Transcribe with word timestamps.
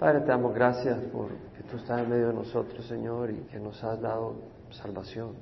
Padre, 0.00 0.20
te 0.20 0.28
damos 0.28 0.54
gracias 0.54 0.98
por 1.12 1.28
que 1.28 1.62
tú 1.70 1.76
estás 1.76 2.00
en 2.00 2.08
medio 2.08 2.28
de 2.28 2.32
nosotros, 2.32 2.86
Señor, 2.86 3.30
y 3.30 3.36
que 3.50 3.60
nos 3.60 3.84
has 3.84 4.00
dado 4.00 4.34
salvación. 4.70 5.34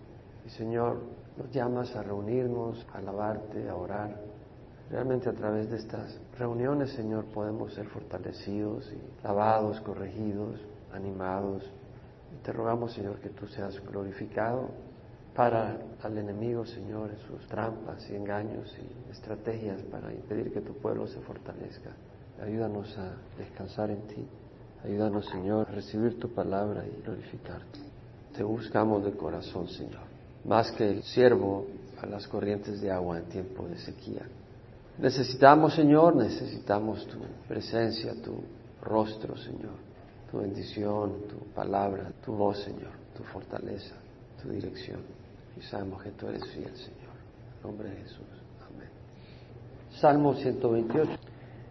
Y 0.44 0.50
Señor, 0.50 0.98
nos 1.36 1.48
llamas 1.52 1.94
a 1.94 2.02
reunirnos, 2.02 2.84
a 2.92 2.98
alabarte, 2.98 3.68
a 3.68 3.76
orar. 3.76 4.20
Realmente 4.90 5.28
a 5.28 5.32
través 5.32 5.70
de 5.70 5.76
estas 5.76 6.20
reuniones, 6.36 6.90
Señor, 6.90 7.26
podemos 7.26 7.72
ser 7.72 7.86
fortalecidos 7.86 8.92
y 8.92 9.24
lavados, 9.24 9.80
corregidos, 9.82 10.60
animados. 10.92 11.62
Y 12.34 12.42
te 12.42 12.52
rogamos, 12.52 12.92
Señor, 12.94 13.20
que 13.20 13.28
tú 13.28 13.46
seas 13.46 13.80
glorificado 13.86 14.70
para 15.36 15.78
al 16.02 16.18
enemigo, 16.18 16.66
Señor, 16.66 17.10
en 17.10 17.18
sus 17.18 17.46
trampas 17.46 18.10
y 18.10 18.16
engaños 18.16 18.76
y 18.76 19.12
estrategias 19.12 19.80
para 19.84 20.12
impedir 20.12 20.52
que 20.52 20.62
tu 20.62 20.72
pueblo 20.74 21.06
se 21.06 21.20
fortalezca. 21.20 21.90
Ayúdanos 22.42 22.98
a 22.98 23.12
descansar 23.38 23.90
en 23.90 24.02
ti. 24.08 24.26
Ayúdanos, 24.84 25.26
Señor, 25.26 25.68
a 25.68 25.72
recibir 25.72 26.18
tu 26.18 26.28
palabra 26.32 26.84
y 26.86 27.02
glorificarte. 27.02 27.80
Te 28.36 28.44
buscamos 28.44 29.04
de 29.04 29.12
corazón, 29.12 29.68
Señor, 29.68 30.02
más 30.44 30.70
que 30.72 30.88
el 30.88 31.02
siervo 31.02 31.66
a 32.00 32.06
las 32.06 32.28
corrientes 32.28 32.80
de 32.80 32.90
agua 32.90 33.18
en 33.18 33.24
tiempo 33.24 33.66
de 33.66 33.76
sequía. 33.78 34.22
Necesitamos, 34.98 35.74
Señor, 35.74 36.16
necesitamos 36.16 37.06
tu 37.06 37.18
presencia, 37.48 38.14
tu 38.22 38.36
rostro, 38.82 39.36
Señor, 39.36 39.74
tu 40.30 40.38
bendición, 40.38 41.22
tu 41.28 41.38
palabra, 41.54 42.12
tu 42.24 42.32
voz, 42.32 42.58
Señor, 42.62 42.92
tu 43.16 43.24
fortaleza, 43.24 43.96
tu 44.40 44.50
dirección. 44.50 45.00
Y 45.56 45.62
sabemos 45.62 46.02
que 46.02 46.10
tú 46.10 46.28
eres 46.28 46.44
fiel, 46.52 46.74
Señor. 46.76 47.16
En 47.56 47.68
nombre 47.68 47.90
de 47.90 47.96
Jesús. 47.96 48.26
Amén. 48.68 48.88
Salmo 50.00 50.34
128. 50.34 51.27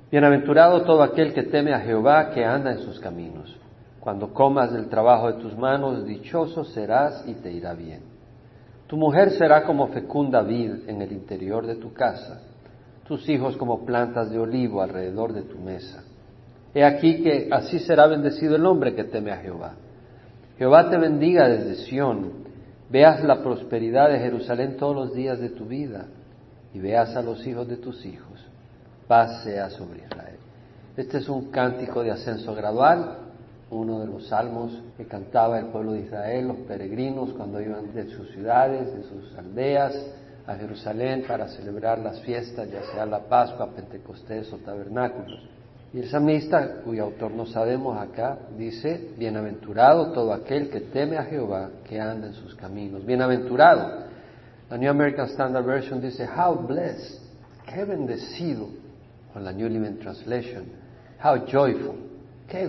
Bienaventurado 0.09 0.84
todo 0.84 1.03
aquel 1.03 1.34
que 1.34 1.43
teme 1.43 1.73
a 1.73 1.81
Jehová, 1.81 2.29
que 2.29 2.45
anda 2.45 2.71
en 2.71 2.79
sus 2.79 2.99
caminos. 2.99 3.57
Cuando 3.99 4.33
comas 4.33 4.71
del 4.71 4.88
trabajo 4.88 5.31
de 5.31 5.41
tus 5.41 5.57
manos, 5.57 6.05
dichoso 6.05 6.63
serás 6.63 7.27
y 7.27 7.33
te 7.33 7.52
irá 7.52 7.73
bien. 7.73 8.02
Tu 8.88 8.95
mujer 8.95 9.31
será 9.31 9.66
como 9.66 9.88
fecunda 9.88 10.41
vid 10.44 10.88
en 10.88 11.02
el 11.02 11.11
interior 11.11 11.67
de 11.67 11.75
tu 11.75 11.91
casa, 11.94 12.41
tus 13.05 13.27
hijos 13.27 13.58
como 13.58 13.86
plantas 13.86 14.31
de 14.31 14.39
olivo 14.39 14.81
alrededor 14.81 15.33
de 15.33 15.41
tu 15.41 15.58
mesa. 15.58 16.05
He 16.73 16.86
aquí 16.86 17.21
que 17.21 17.49
así 17.52 17.80
será 17.80 18.08
bendecido 18.08 18.55
el 18.55 18.66
hombre 18.66 18.95
que 18.95 19.03
teme 19.03 19.31
a 19.31 19.38
Jehová. 19.38 19.73
Jehová 20.58 20.89
te 20.89 20.97
bendiga 20.97 21.49
desde 21.49 21.75
Sión, 21.86 22.31
veas 22.89 23.21
la 23.25 23.44
prosperidad 23.44 24.09
de 24.09 24.19
Jerusalén 24.19 24.77
todos 24.77 24.95
los 24.95 25.14
días 25.14 25.39
de 25.39 25.49
tu 25.49 25.66
vida 25.66 26.05
y 26.73 26.80
veas 26.80 27.14
a 27.17 27.21
los 27.21 27.45
hijos 27.45 27.67
de 27.67 27.75
tus 27.75 28.05
hijos. 28.05 28.47
Paz 29.08 29.44
sea 29.44 29.69
sobre 29.69 30.00
Israel. 30.00 30.38
Este 30.97 31.19
es 31.19 31.30
un 31.30 31.50
cántico 31.52 32.03
de 32.03 32.11
ascenso 32.11 32.53
gradual, 32.53 33.19
uno 33.69 33.99
de 33.99 34.08
los 34.08 34.27
salmos 34.27 34.81
que 34.97 35.05
cantaba 35.05 35.59
el 35.59 35.67
pueblo 35.67 35.94
de 35.94 36.02
Israel, 36.02 36.47
los 36.47 36.58
peregrinos, 36.67 37.33
cuando 37.33 37.61
iban 37.61 37.94
de 37.94 38.09
sus 38.09 38.30
ciudades, 38.31 38.94
de 38.94 39.03
sus 39.03 39.38
aldeas 39.38 39.94
a 40.45 40.55
Jerusalén 40.55 41.25
para 41.27 41.47
celebrar 41.49 41.99
las 41.99 42.22
fiestas, 42.22 42.69
ya 42.72 42.81
sea 42.91 43.05
la 43.05 43.19
Pascua, 43.19 43.69
Pentecostés 43.75 44.52
o 44.53 44.58
tabernáculos. 44.58 45.47
Y 45.94 45.99
el 45.99 46.09
salmista, 46.09 46.81
cuyo 46.83 47.05
autor 47.05 47.31
no 47.31 47.45
sabemos 47.45 47.97
acá, 47.97 48.38
dice, 48.58 49.11
bienaventurado 49.17 50.11
todo 50.11 50.33
aquel 50.33 50.69
que 50.69 50.81
teme 50.81 51.17
a 51.17 51.23
Jehová, 51.23 51.69
que 51.88 51.99
anda 51.99 52.27
en 52.27 52.33
sus 52.33 52.55
caminos. 52.55 53.05
Bienaventurado. 53.05 54.05
La 54.69 54.77
New 54.77 54.89
American 54.89 55.27
Standard 55.27 55.66
Version 55.66 56.02
dice, 56.02 56.27
how 56.27 56.55
blessed, 56.55 57.21
qué 57.66 57.86
bendecido. 57.86 58.67
O 59.38 59.39
la 59.39 59.52
New 59.52 59.69
Living 59.69 59.99
Translation, 59.99 60.63
qué. 62.47 62.67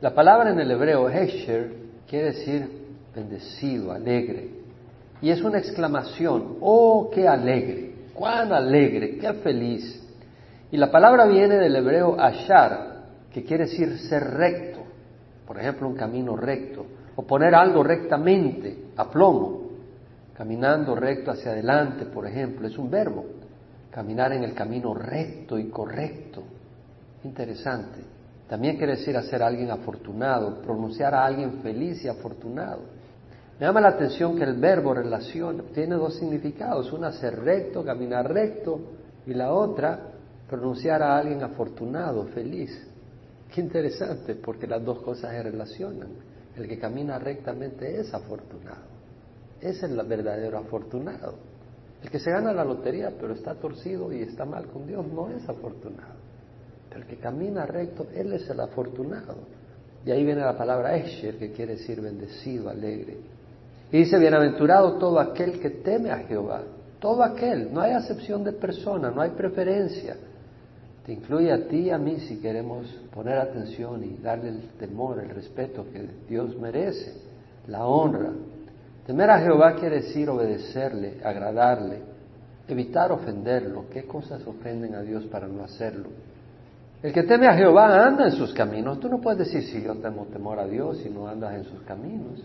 La 0.00 0.14
palabra 0.14 0.52
en 0.52 0.60
el 0.60 0.70
hebreo 0.70 1.08
hesher 1.08 1.72
quiere 2.08 2.26
decir 2.26 2.68
bendecido, 3.16 3.90
alegre. 3.90 4.48
Y 5.20 5.30
es 5.30 5.42
una 5.42 5.58
exclamación, 5.58 6.58
oh, 6.60 7.10
qué 7.12 7.26
alegre, 7.26 7.94
cuán 8.14 8.52
alegre, 8.52 9.18
qué 9.18 9.32
feliz. 9.34 10.00
Y 10.70 10.76
la 10.76 10.88
palabra 10.88 11.26
viene 11.26 11.56
del 11.56 11.74
hebreo 11.74 12.14
ashar, 12.20 13.06
que 13.32 13.42
quiere 13.42 13.64
decir 13.64 13.98
ser 13.98 14.22
recto, 14.22 14.84
por 15.48 15.58
ejemplo, 15.58 15.88
un 15.88 15.96
camino 15.96 16.36
recto, 16.36 16.86
o 17.16 17.22
poner 17.22 17.56
algo 17.56 17.82
rectamente, 17.82 18.84
a 18.96 19.10
plomo, 19.10 19.62
caminando 20.36 20.94
recto 20.94 21.32
hacia 21.32 21.50
adelante, 21.50 22.04
por 22.04 22.24
ejemplo, 22.24 22.68
es 22.68 22.78
un 22.78 22.88
verbo, 22.88 23.24
caminar 23.90 24.32
en 24.32 24.44
el 24.44 24.54
camino 24.54 24.94
recto 24.94 25.58
y 25.58 25.68
correcto. 25.68 26.42
Interesante. 27.24 28.00
También 28.48 28.76
quiere 28.76 28.96
decir 28.96 29.16
hacer 29.16 29.42
a 29.42 29.46
alguien 29.46 29.70
afortunado, 29.70 30.62
pronunciar 30.62 31.14
a 31.14 31.24
alguien 31.24 31.60
feliz 31.60 32.02
y 32.04 32.08
afortunado. 32.08 32.80
Me 33.58 33.66
llama 33.66 33.80
la 33.80 33.88
atención 33.88 34.36
que 34.36 34.44
el 34.44 34.54
verbo 34.54 34.94
relación 34.94 35.64
tiene 35.74 35.96
dos 35.96 36.14
significados, 36.14 36.92
una 36.92 37.12
ser 37.12 37.40
recto, 37.40 37.84
caminar 37.84 38.32
recto, 38.32 38.80
y 39.26 39.34
la 39.34 39.52
otra 39.52 39.98
pronunciar 40.48 41.02
a 41.02 41.18
alguien 41.18 41.42
afortunado, 41.42 42.24
feliz. 42.28 42.70
Qué 43.52 43.60
interesante, 43.60 44.34
porque 44.34 44.66
las 44.66 44.82
dos 44.84 45.00
cosas 45.00 45.32
se 45.32 45.42
relacionan. 45.42 46.08
El 46.56 46.66
que 46.66 46.78
camina 46.78 47.18
rectamente 47.18 48.00
es 48.00 48.12
afortunado. 48.14 48.82
Es 49.60 49.82
el 49.82 50.00
verdadero 50.04 50.58
afortunado. 50.58 51.34
El 52.02 52.10
que 52.10 52.18
se 52.18 52.30
gana 52.30 52.52
la 52.52 52.64
lotería 52.64 53.12
pero 53.18 53.34
está 53.34 53.54
torcido 53.54 54.12
y 54.12 54.22
está 54.22 54.44
mal 54.44 54.66
con 54.66 54.86
Dios 54.86 55.06
no 55.06 55.28
es 55.30 55.48
afortunado. 55.48 56.14
Pero 56.88 57.02
el 57.02 57.06
que 57.06 57.16
camina 57.16 57.66
recto, 57.66 58.06
él 58.14 58.32
es 58.32 58.48
el 58.48 58.60
afortunado. 58.60 59.36
Y 60.06 60.10
ahí 60.10 60.24
viene 60.24 60.40
la 60.40 60.56
palabra 60.56 60.96
Esher, 60.96 61.36
que 61.36 61.52
quiere 61.52 61.74
decir 61.74 62.00
bendecido, 62.00 62.70
alegre. 62.70 63.18
Y 63.90 63.98
dice, 63.98 64.18
bienaventurado 64.18 64.98
todo 64.98 65.18
aquel 65.18 65.60
que 65.60 65.70
teme 65.70 66.10
a 66.10 66.18
Jehová. 66.18 66.62
Todo 67.00 67.22
aquel, 67.22 67.72
no 67.72 67.80
hay 67.80 67.92
acepción 67.92 68.42
de 68.44 68.52
persona, 68.52 69.10
no 69.10 69.20
hay 69.20 69.30
preferencia. 69.30 70.16
Te 71.06 71.12
incluye 71.12 71.52
a 71.52 71.68
ti 71.68 71.76
y 71.76 71.90
a 71.90 71.98
mí 71.98 72.18
si 72.20 72.38
queremos 72.38 72.86
poner 73.14 73.38
atención 73.38 74.04
y 74.04 74.18
darle 74.22 74.48
el 74.48 74.60
temor, 74.78 75.18
el 75.20 75.30
respeto 75.30 75.86
que 75.92 76.06
Dios 76.28 76.56
merece, 76.58 77.14
la 77.66 77.86
honra. 77.86 78.30
Temer 79.08 79.30
a 79.30 79.38
Jehová 79.38 79.74
quiere 79.74 80.02
decir 80.02 80.28
obedecerle, 80.28 81.18
agradarle, 81.24 82.02
evitar 82.68 83.10
ofenderlo. 83.10 83.86
¿Qué 83.88 84.04
cosas 84.04 84.46
ofenden 84.46 84.94
a 84.94 85.00
Dios 85.00 85.24
para 85.28 85.48
no 85.48 85.64
hacerlo? 85.64 86.10
El 87.02 87.14
que 87.14 87.22
teme 87.22 87.46
a 87.46 87.54
Jehová 87.54 88.04
anda 88.04 88.26
en 88.26 88.32
sus 88.32 88.52
caminos. 88.52 89.00
Tú 89.00 89.08
no 89.08 89.18
puedes 89.18 89.38
decir 89.38 89.62
si 89.62 89.82
yo 89.82 89.94
temo 89.94 90.26
temor 90.26 90.58
a 90.58 90.66
Dios 90.66 90.98
si 90.98 91.08
no 91.08 91.26
andas 91.26 91.54
en 91.54 91.64
sus 91.64 91.80
caminos. 91.84 92.44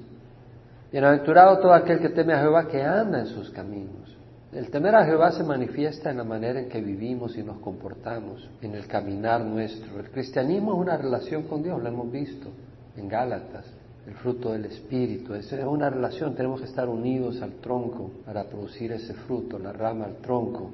Bienaventurado 0.89 1.59
todo 1.59 1.73
aquel 1.73 1.99
que 1.99 2.07
teme 2.07 2.31
a 2.31 2.39
Jehová 2.39 2.65
que 2.69 2.81
anda 2.81 3.19
en 3.19 3.25
sus 3.25 3.49
caminos. 3.49 4.15
El 4.53 4.69
temer 4.71 4.95
a 4.95 5.03
Jehová 5.03 5.33
se 5.33 5.43
manifiesta 5.43 6.11
en 6.11 6.17
la 6.19 6.23
manera 6.23 6.61
en 6.61 6.69
que 6.69 6.79
vivimos 6.79 7.35
y 7.35 7.43
nos 7.43 7.57
comportamos, 7.57 8.49
en 8.61 8.73
el 8.73 8.87
caminar 8.87 9.43
nuestro. 9.43 9.99
El 9.99 10.09
cristianismo 10.11 10.75
es 10.75 10.79
una 10.79 10.95
relación 10.95 11.43
con 11.43 11.61
Dios, 11.61 11.83
lo 11.83 11.89
hemos 11.89 12.09
visto 12.09 12.47
en 12.95 13.09
Gálatas, 13.09 13.65
el 14.05 14.13
fruto 14.15 14.51
del 14.51 14.65
Espíritu. 14.65 15.33
Es 15.33 15.51
una 15.53 15.89
relación, 15.89 16.35
tenemos 16.35 16.59
que 16.59 16.67
estar 16.67 16.89
unidos 16.89 17.41
al 17.41 17.53
tronco 17.53 18.11
para 18.25 18.43
producir 18.43 18.91
ese 18.91 19.13
fruto, 19.13 19.57
la 19.57 19.71
rama 19.71 20.05
al 20.05 20.17
tronco. 20.17 20.71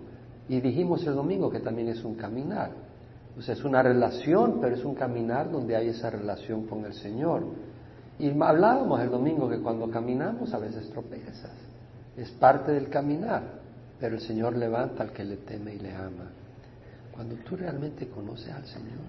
Y 0.47 0.59
dijimos 0.61 1.05
el 1.05 1.15
domingo 1.15 1.49
que 1.49 1.59
también 1.59 1.89
es 1.89 2.03
un 2.03 2.15
caminar. 2.15 2.71
O 3.37 3.41
sea, 3.41 3.53
es 3.53 3.63
una 3.63 3.83
relación, 3.83 4.59
pero 4.59 4.75
es 4.75 4.83
un 4.83 4.95
caminar 4.95 5.51
donde 5.51 5.75
hay 5.75 5.89
esa 5.89 6.09
relación 6.09 6.65
con 6.65 6.85
el 6.85 6.93
Señor. 6.93 7.43
Y 8.17 8.29
hablábamos 8.41 8.99
el 8.99 9.09
domingo 9.09 9.47
que 9.47 9.59
cuando 9.59 9.89
caminamos 9.89 10.53
a 10.53 10.57
veces 10.57 10.89
tropezas. 10.89 11.51
Es 12.17 12.31
parte 12.31 12.71
del 12.71 12.89
caminar, 12.89 13.43
pero 13.99 14.15
el 14.15 14.21
Señor 14.21 14.57
levanta 14.57 15.03
al 15.03 15.11
que 15.13 15.23
le 15.23 15.37
teme 15.37 15.75
y 15.75 15.79
le 15.79 15.93
ama. 15.93 16.31
Cuando 17.13 17.35
tú 17.35 17.55
realmente 17.55 18.07
conoces 18.07 18.51
al 18.51 18.65
Señor, 18.65 19.07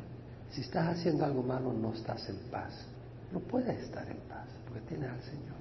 si 0.50 0.60
estás 0.60 0.88
haciendo 0.88 1.24
algo 1.24 1.42
malo 1.42 1.72
no 1.72 1.92
estás 1.92 2.28
en 2.28 2.36
paz. 2.50 2.86
No 3.32 3.40
puedes 3.40 3.78
estar 3.80 4.08
en 4.08 4.18
paz 4.28 4.46
porque 4.66 4.80
tienes 4.88 5.10
al 5.10 5.22
Señor 5.22 5.56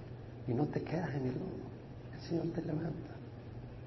y 0.48 0.54
no 0.54 0.66
te 0.66 0.82
quedas 0.82 1.10
en 1.16 1.28
el 1.28 1.34
lodo. 1.34 1.70
El 2.14 2.22
Señor 2.22 2.48
te 2.54 2.62
levanta. 2.62 3.16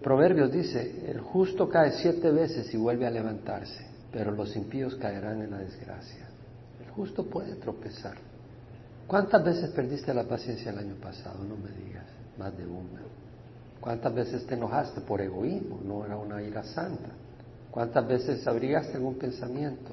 Proverbios 0.03 0.53
dice, 0.53 1.11
el 1.11 1.21
justo 1.21 1.69
cae 1.69 1.93
siete 1.93 2.31
veces 2.31 2.73
y 2.75 2.77
vuelve 2.77 3.07
a 3.07 3.11
levantarse, 3.11 3.87
pero 4.13 4.33
los 4.33 4.55
impíos 4.57 4.97
caerán 4.97 5.43
en 5.43 5.51
la 5.51 5.59
desgracia. 5.59 6.27
El 6.85 6.91
justo 6.91 7.25
puede 7.27 7.55
tropezar. 7.57 8.17
¿Cuántas 9.07 9.45
veces 9.45 9.71
perdiste 9.71 10.13
la 10.15 10.25
paciencia 10.25 10.73
el 10.73 10.79
año 10.79 10.95
pasado? 10.97 11.45
No 11.45 11.57
me 11.57 11.71
digas, 11.71 12.07
más 12.39 12.57
de 12.57 12.67
una. 12.67 13.03
¿Cuántas 13.81 14.15
veces 14.15 14.47
te 14.47 14.55
enojaste 14.55 15.01
por 15.01 15.21
egoísmo? 15.21 15.81
No 15.85 16.05
era 16.05 16.17
una 16.17 16.43
ira 16.43 16.63
santa. 16.63 17.11
¿Cuántas 17.71 18.07
veces 18.07 18.47
abrigaste 18.47 18.97
algún 18.97 19.17
pensamiento? 19.17 19.91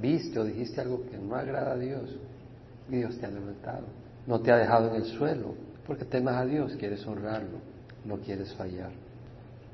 ¿Viste 0.00 0.38
o 0.38 0.44
dijiste 0.44 0.80
algo 0.80 1.04
que 1.08 1.16
no 1.16 1.36
agrada 1.36 1.72
a 1.72 1.76
Dios? 1.76 2.10
Dios 2.90 3.18
te 3.18 3.26
ha 3.26 3.30
levantado. 3.30 3.86
No 4.26 4.40
te 4.40 4.52
ha 4.52 4.56
dejado 4.56 4.88
en 4.88 4.96
el 4.96 5.04
suelo, 5.04 5.54
porque 5.86 6.04
temas 6.04 6.36
a 6.36 6.44
Dios, 6.44 6.76
quieres 6.76 7.06
honrarlo, 7.06 7.58
no 8.04 8.18
quieres 8.18 8.52
fallar. 8.54 8.90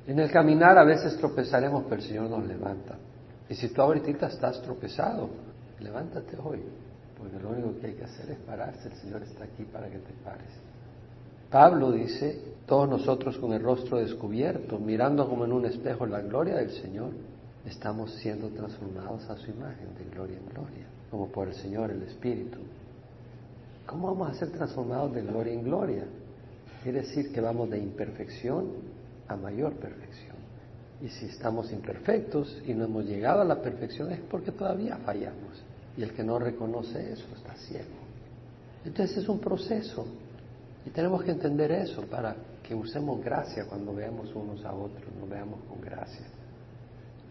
En 0.07 0.19
el 0.19 0.31
caminar 0.31 0.79
a 0.79 0.85
veces 0.85 1.17
tropezaremos, 1.17 1.85
pero 1.85 1.97
el 1.97 2.03
Señor 2.03 2.31
nos 2.31 2.47
levanta. 2.47 2.97
Y 3.49 3.55
si 3.55 3.69
tú 3.69 3.83
ahorita 3.83 4.29
estás 4.29 4.63
tropezado, 4.63 5.31
Levántate 5.81 6.37
hoy, 6.43 6.61
porque 7.19 7.39
lo 7.39 7.51
único 7.51 7.79
que 7.79 7.89
hay 7.89 7.95
que 7.95 8.05
hacer 8.05 8.31
es 8.31 8.39
pararse. 8.39 8.89
El 8.89 8.95
Señor 8.95 9.23
está 9.23 9.45
aquí 9.45 9.65
para 9.65 9.89
que 9.89 9.99
te 9.99 10.13
pares. 10.25 10.49
Pablo 11.51 11.93
dice, 11.93 12.41
todos 12.67 12.89
nosotros 12.89 13.37
con 13.39 13.53
el 13.53 13.63
rostro 13.63 13.99
descubierto, 13.99 14.79
mirando 14.79 15.29
como 15.29 15.45
en 15.45 15.53
un 15.53 15.67
espejo 15.67 16.07
la 16.07 16.21
gloria 16.21 16.57
del 16.57 16.71
Señor, 16.71 17.11
estamos 17.65 18.13
siendo 18.15 18.49
transformados 18.49 19.29
a 19.29 19.37
su 19.37 19.51
imagen 19.51 19.95
de 19.97 20.05
gloria 20.11 20.39
en 20.39 20.47
gloria, 20.47 20.87
como 21.11 21.29
por 21.29 21.49
el 21.49 21.55
Señor, 21.55 21.91
el 21.91 22.03
Espíritu. 22.03 22.59
¿Cómo 23.87 24.09
vamos 24.09 24.31
a 24.31 24.35
ser 24.35 24.51
transformados 24.51 25.15
de 25.15 25.23
gloria 25.23 25.53
en 25.53 25.63
gloria? 25.63 26.05
Quiere 26.83 27.01
decir 27.01 27.33
que 27.33 27.41
vamos 27.41 27.71
de 27.71 27.79
imperfección 27.79 28.67
a 29.29 29.37
mayor 29.37 29.75
perfección. 29.75 30.37
Y 31.01 31.09
si 31.09 31.27
estamos 31.27 31.71
imperfectos 31.73 32.63
y 32.67 32.75
no 32.75 32.85
hemos 32.85 33.05
llegado 33.05 33.43
a 33.43 33.45
la 33.45 33.61
perfección 33.61 34.11
es 34.13 34.21
porque 34.31 34.51
todavía 34.51 34.97
fallamos. 34.99 35.63
Y 35.97 36.03
el 36.03 36.13
que 36.13 36.25
no 36.25 36.39
reconoce 36.39 37.13
eso 37.13 37.27
está 37.37 37.55
ciego. 37.55 37.85
Entonces 38.85 39.19
es 39.19 39.29
un 39.29 39.39
proceso. 39.39 40.07
Y 40.85 40.91
tenemos 40.91 41.23
que 41.23 41.33
entender 41.33 41.71
eso 41.73 42.03
para 42.03 42.37
que 42.63 42.75
usemos 42.75 43.23
gracia 43.23 43.67
cuando 43.67 43.95
veamos 43.95 44.35
unos 44.35 44.65
a 44.65 44.73
otros, 44.73 45.05
nos 45.21 45.29
veamos 45.29 45.61
con 45.69 45.81
gracia. 45.81 46.27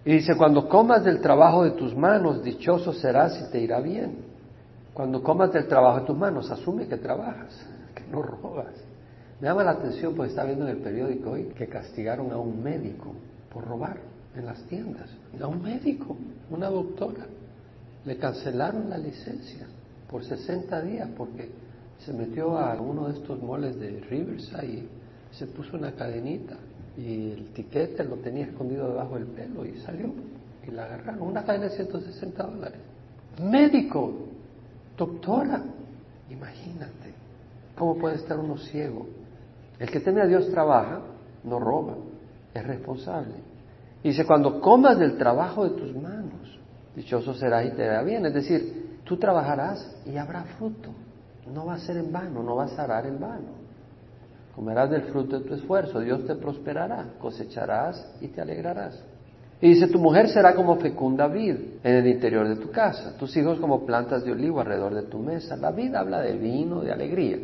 Y 0.05 0.13
dice, 0.13 0.35
cuando 0.37 0.69
comas 0.69 1.03
del 1.03 1.19
trabajo 1.19 1.63
de 1.63 1.71
tus 1.71 1.95
manos, 1.95 2.43
dichoso 2.43 2.93
serás 2.93 3.41
y 3.41 3.51
te 3.51 3.59
irá 3.59 3.79
bien. 3.79 4.34
Cuando 4.95 5.21
comas 5.21 5.51
del 5.51 5.67
trabajo 5.67 5.99
de 5.99 6.05
tus 6.05 6.17
manos, 6.17 6.49
asume 6.49 6.87
que 6.87 6.95
trabajas, 6.95 7.51
que 7.93 8.09
no 8.09 8.21
robas. 8.21 8.73
Me 9.41 9.49
llama 9.49 9.65
la 9.65 9.71
atención 9.71 10.15
porque 10.15 10.29
está 10.29 10.45
viendo 10.45 10.65
en 10.65 10.77
el 10.77 10.81
periódico 10.81 11.31
hoy 11.31 11.51
que 11.57 11.67
castigaron 11.67 12.31
a 12.31 12.37
un 12.37 12.63
médico 12.63 13.11
por 13.51 13.67
robar 13.67 13.97
en 14.37 14.45
las 14.45 14.63
tiendas. 14.63 15.09
A 15.41 15.47
un 15.47 15.61
médico, 15.61 16.15
una 16.49 16.69
doctora. 16.69 17.25
Le 18.05 18.15
cancelaron 18.15 18.89
la 18.89 18.97
licencia 18.97 19.67
por 20.09 20.23
60 20.23 20.81
días 20.83 21.09
porque 21.17 21.49
se 21.99 22.13
metió 22.13 22.57
a 22.57 22.79
uno 22.79 23.09
de 23.09 23.15
estos 23.15 23.41
moles 23.43 23.77
de 23.77 23.99
Riverside 23.99 24.65
y 24.65 24.89
se 25.31 25.45
puso 25.47 25.75
una 25.75 25.91
cadenita 25.91 26.55
y 26.95 27.31
el 27.31 27.47
tiquete 27.51 28.05
lo 28.05 28.15
tenía 28.15 28.45
escondido 28.45 28.87
debajo 28.87 29.15
del 29.15 29.25
pelo 29.25 29.65
y 29.65 29.77
salió 29.81 30.13
y 30.65 30.71
la 30.71 30.85
agarraron. 30.85 31.21
Una 31.21 31.43
cadena 31.43 31.65
de 31.65 31.71
160 31.71 32.43
dólares. 32.43 32.79
Médico, 33.41 34.34
doctora, 34.97 35.61
imagínate, 36.29 37.13
¿cómo 37.77 37.97
puede 37.97 38.15
estar 38.15 38.39
uno 38.39 38.57
ciego? 38.57 39.07
El 39.79 39.89
que 39.89 39.99
teme 39.99 40.21
a 40.21 40.27
Dios 40.27 40.49
trabaja, 40.49 41.01
no 41.43 41.59
roba, 41.59 41.95
es 42.53 42.65
responsable. 42.65 43.35
Dice, 44.03 44.25
cuando 44.25 44.61
comas 44.61 44.97
del 44.99 45.17
trabajo 45.17 45.63
de 45.67 45.71
tus 45.71 45.95
manos, 45.95 46.59
dichoso 46.95 47.33
serás 47.33 47.65
y 47.65 47.71
te 47.71 47.77
verá 47.77 48.03
bien. 48.03 48.25
Es 48.25 48.33
decir, 48.33 48.99
tú 49.03 49.17
trabajarás 49.17 49.95
y 50.05 50.15
habrá 50.17 50.43
fruto. 50.57 50.91
No 51.53 51.65
va 51.65 51.75
a 51.75 51.79
ser 51.79 51.97
en 51.97 52.11
vano, 52.11 52.41
no 52.41 52.55
vas 52.55 52.77
a 52.77 52.83
arar 52.83 53.05
en 53.05 53.19
vano. 53.19 53.65
Comerás 54.55 54.89
del 54.89 55.03
fruto 55.03 55.39
de 55.39 55.45
tu 55.45 55.53
esfuerzo, 55.55 55.99
Dios 55.99 56.25
te 56.25 56.35
prosperará, 56.35 57.15
cosecharás 57.19 58.15
y 58.21 58.29
te 58.29 58.41
alegrarás. 58.41 59.03
Y 59.65 59.69
dice, 59.69 59.87
tu 59.87 59.97
mujer 59.97 60.29
será 60.29 60.53
como 60.53 60.75
fecunda 60.75 61.27
vid 61.27 61.55
en 61.83 61.95
el 61.95 62.05
interior 62.05 62.47
de 62.47 62.57
tu 62.57 62.69
casa, 62.69 63.17
tus 63.17 63.35
hijos 63.35 63.59
como 63.59 63.83
plantas 63.83 64.23
de 64.23 64.31
olivo 64.31 64.59
alrededor 64.59 64.93
de 64.93 65.01
tu 65.01 65.17
mesa. 65.17 65.57
La 65.57 65.71
vida 65.71 66.01
habla 66.01 66.21
de 66.21 66.33
vino, 66.33 66.81
de 66.81 66.91
alegría. 66.91 67.39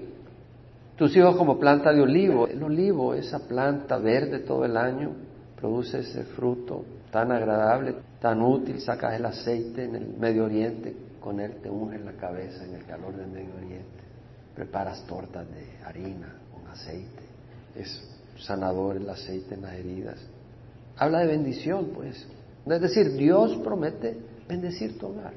Tus 0.96 1.18
hijos 1.18 1.36
como 1.36 1.58
planta 1.58 1.92
de 1.92 2.00
olivo. 2.00 2.46
El 2.46 2.62
olivo, 2.62 3.16
esa 3.16 3.40
planta 3.48 3.98
verde 3.98 4.38
todo 4.42 4.66
el 4.66 4.78
año, 4.78 5.16
produce 5.60 6.02
ese 6.02 6.26
fruto 6.26 6.86
tan 7.10 7.32
agradable, 7.32 7.96
tan 8.20 8.44
útil. 8.44 8.80
Sacas 8.82 9.16
el 9.16 9.26
aceite 9.26 9.86
en 9.86 9.96
el 9.96 10.08
Medio 10.10 10.46
Oriente, 10.46 10.96
con 11.20 11.40
él 11.40 11.56
te 11.64 11.72
unges 11.72 12.06
la 12.06 12.12
cabeza 12.12 12.64
en 12.66 12.76
el 12.76 12.86
calor 12.86 13.16
del 13.16 13.30
Medio 13.30 13.56
Oriente. 13.58 14.04
Preparas 14.54 15.04
tortas 15.08 15.48
de 15.50 15.84
harina 15.84 16.36
con 16.54 16.70
aceite. 16.70 17.24
Es 17.76 18.00
sanador 18.38 18.98
el 18.98 19.10
aceite 19.10 19.56
en 19.56 19.64
las 19.64 19.74
heridas. 19.74 20.20
Habla 21.02 21.22
de 21.22 21.26
bendición, 21.26 21.90
pues. 21.96 22.28
Es 22.64 22.80
decir, 22.80 23.14
Dios 23.14 23.56
promete 23.64 24.16
bendecir 24.48 25.00
tu 25.00 25.08
hogar. 25.08 25.34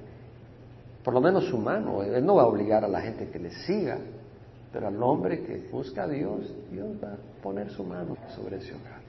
Por 1.02 1.14
lo 1.14 1.22
menos 1.22 1.46
su 1.46 1.56
mano. 1.56 2.02
Él 2.02 2.22
no 2.22 2.34
va 2.34 2.42
a 2.42 2.46
obligar 2.46 2.84
a 2.84 2.88
la 2.88 3.00
gente 3.00 3.30
que 3.30 3.38
le 3.38 3.50
siga, 3.50 3.96
pero 4.70 4.88
al 4.88 5.02
hombre 5.02 5.42
que 5.42 5.66
busca 5.72 6.02
a 6.02 6.08
Dios, 6.08 6.54
Dios 6.70 6.88
va 7.02 7.14
a 7.14 7.42
poner 7.42 7.70
su 7.70 7.82
mano 7.82 8.14
sobre 8.36 8.58
ese 8.58 8.74
hogar. 8.74 9.00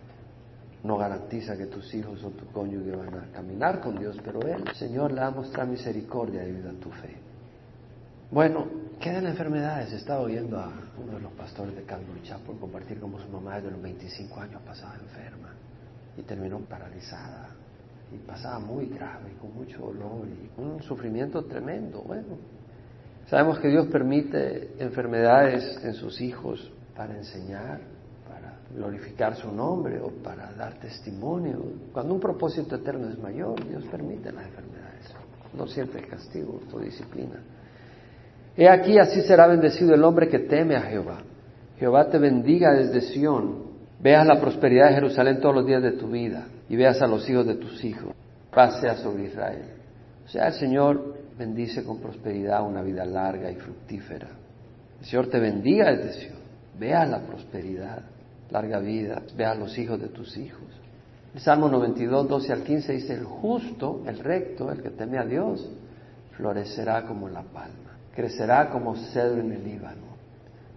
No 0.81 0.97
garantiza 0.97 1.57
que 1.57 1.65
tus 1.65 1.93
hijos 1.93 2.23
o 2.23 2.29
tu 2.29 2.45
cónyuge 2.53 2.95
van 2.95 3.15
a 3.15 3.31
caminar 3.33 3.81
con 3.81 3.99
Dios, 3.99 4.17
pero 4.23 4.39
Él, 4.47 4.63
Señor, 4.75 5.11
le 5.11 5.19
va 5.19 5.27
a 5.27 5.31
mostrar 5.31 5.67
misericordia 5.67 6.39
debido 6.39 6.69
a 6.69 6.73
tu 6.75 6.89
fe. 6.89 7.17
Bueno, 8.31 8.65
¿qué 9.01 9.11
de 9.11 9.21
las 9.21 9.31
enfermedades? 9.31 9.91
Estaba 9.91 10.21
oyendo 10.21 10.57
a 10.57 10.71
uno 11.03 11.17
de 11.17 11.19
los 11.19 11.33
pastores 11.33 11.75
de 11.75 11.83
Calvary 11.83 12.21
por 12.45 12.57
compartir 12.59 12.97
cómo 13.01 13.19
su 13.19 13.27
mamá 13.27 13.59
de 13.59 13.71
los 13.71 13.81
25 13.81 14.39
años 14.39 14.61
pasaba 14.65 14.95
enferma 14.95 15.49
y 16.17 16.21
terminó 16.23 16.59
paralizada 16.59 17.49
y 18.13 18.17
pasaba 18.19 18.59
muy 18.59 18.87
grave, 18.87 19.33
con 19.41 19.53
mucho 19.53 19.79
dolor 19.79 20.27
y 20.27 20.61
un 20.61 20.81
sufrimiento 20.81 21.43
tremendo. 21.45 22.01
Bueno, 22.01 22.37
Sabemos 23.27 23.57
que 23.59 23.69
Dios 23.69 23.87
permite 23.87 24.73
enfermedades 24.77 25.79
en 25.83 25.93
sus 25.95 26.21
hijos 26.21 26.71
para 26.95 27.15
enseñar, 27.15 27.79
para 28.27 28.59
glorificar 28.71 29.35
su 29.35 29.51
nombre 29.51 29.99
o 29.99 30.09
para 30.23 30.51
dar 30.51 30.75
testimonio. 30.75 31.59
Cuando 31.91 32.13
un 32.13 32.19
propósito 32.19 32.75
eterno 32.75 33.09
es 33.09 33.17
mayor, 33.17 33.67
Dios 33.67 33.83
permite 33.85 34.31
las 34.31 34.45
enfermedades. 34.45 35.11
No 35.57 35.65
siente 35.65 35.97
el 35.97 36.07
castigo 36.07 36.61
o 36.71 36.79
disciplina. 36.79 37.41
He 38.55 38.69
aquí 38.69 38.99
así 38.99 39.21
será 39.21 39.47
bendecido 39.47 39.95
el 39.95 40.03
hombre 40.03 40.29
que 40.29 40.39
teme 40.39 40.75
a 40.75 40.81
Jehová. 40.81 41.17
Jehová 41.79 42.09
te 42.09 42.19
bendiga 42.19 42.73
desde 42.73 43.01
Sión. 43.01 43.64
Veas 44.05 44.27
la 44.27 44.39
prosperidad 44.39 44.89
de 44.89 44.93
Jerusalén 44.93 45.39
todos 45.41 45.55
los 45.55 45.65
días 45.65 45.81
de 45.81 45.93
tu 45.93 46.07
vida 46.07 46.45
y 46.69 46.75
veas 46.75 47.01
a 47.01 47.07
los 47.07 47.27
hijos 47.27 47.47
de 47.47 47.55
tus 47.55 47.83
hijos. 47.83 48.13
Paz 48.53 48.79
sea 48.79 48.97
sobre 48.97 49.23
Israel. 49.25 49.65
O 50.23 50.29
sea, 50.29 50.45
el 50.45 50.53
Señor 50.53 51.15
bendice 51.35 51.83
con 51.83 51.99
prosperidad 51.99 52.63
una 52.63 52.83
vida 52.83 53.03
larga 53.03 53.49
y 53.49 53.55
fructífera. 53.55 54.27
El 54.99 55.05
Señor 55.07 55.31
te 55.31 55.39
bendiga 55.39 55.91
desde 55.91 56.13
Sion. 56.21 56.37
Vea 56.77 57.03
la 57.07 57.21
prosperidad, 57.21 58.03
larga 58.51 58.77
vida, 58.77 59.23
vea 59.35 59.53
a 59.53 59.55
los 59.55 59.75
hijos 59.75 59.99
de 59.99 60.09
tus 60.09 60.37
hijos. 60.37 60.69
El 61.33 61.41
Salmo 61.41 61.67
92, 61.67 62.29
12 62.29 62.53
al 62.53 62.61
15 62.61 62.93
dice, 62.93 63.13
el 63.15 63.23
justo, 63.23 64.03
el 64.05 64.19
recto, 64.19 64.71
el 64.71 64.83
que 64.83 64.91
teme 64.91 65.17
a 65.17 65.25
Dios, 65.25 65.67
florecerá 66.37 67.07
como 67.07 67.27
la 67.27 67.41
palma, 67.41 67.97
crecerá 68.13 68.69
como 68.69 68.95
cedro 68.95 69.41
en 69.41 69.51
el 69.51 69.63
Líbano. 69.63 70.13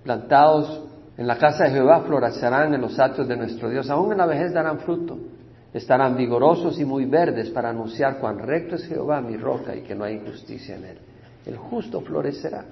Plantados 0.03 0.88
en 1.19 1.27
la 1.27 1.37
casa 1.37 1.65
de 1.65 1.71
Jehová 1.71 2.05
florecerán 2.07 2.73
en 2.73 2.81
los 2.81 2.99
atrios 2.99 3.29
de 3.29 3.37
nuestro 3.37 3.69
Dios, 3.69 3.91
aún 3.91 4.13
en 4.13 4.19
la 4.19 4.27
vejez 4.27 4.55
darán 4.55 4.79
fruto 4.79 5.19
Estarán 5.73 6.17
vigorosos 6.17 6.81
y 6.81 6.85
muy 6.85 7.05
verdes 7.05 7.51
para 7.51 7.69
anunciar 7.69 8.19
cuán 8.19 8.39
recto 8.39 8.77
es 8.77 8.87
Jehová 8.87 9.21
mi 9.21 9.37
roca 9.37 9.77
y 9.77 9.83
que 9.83 9.95
no 9.95 10.05
hay 10.05 10.15
injusticia 10.15 10.77
en 10.77 10.85
él. 10.85 10.99
El 11.45 11.57
justo 11.59 12.01
florecerá, 12.01 12.65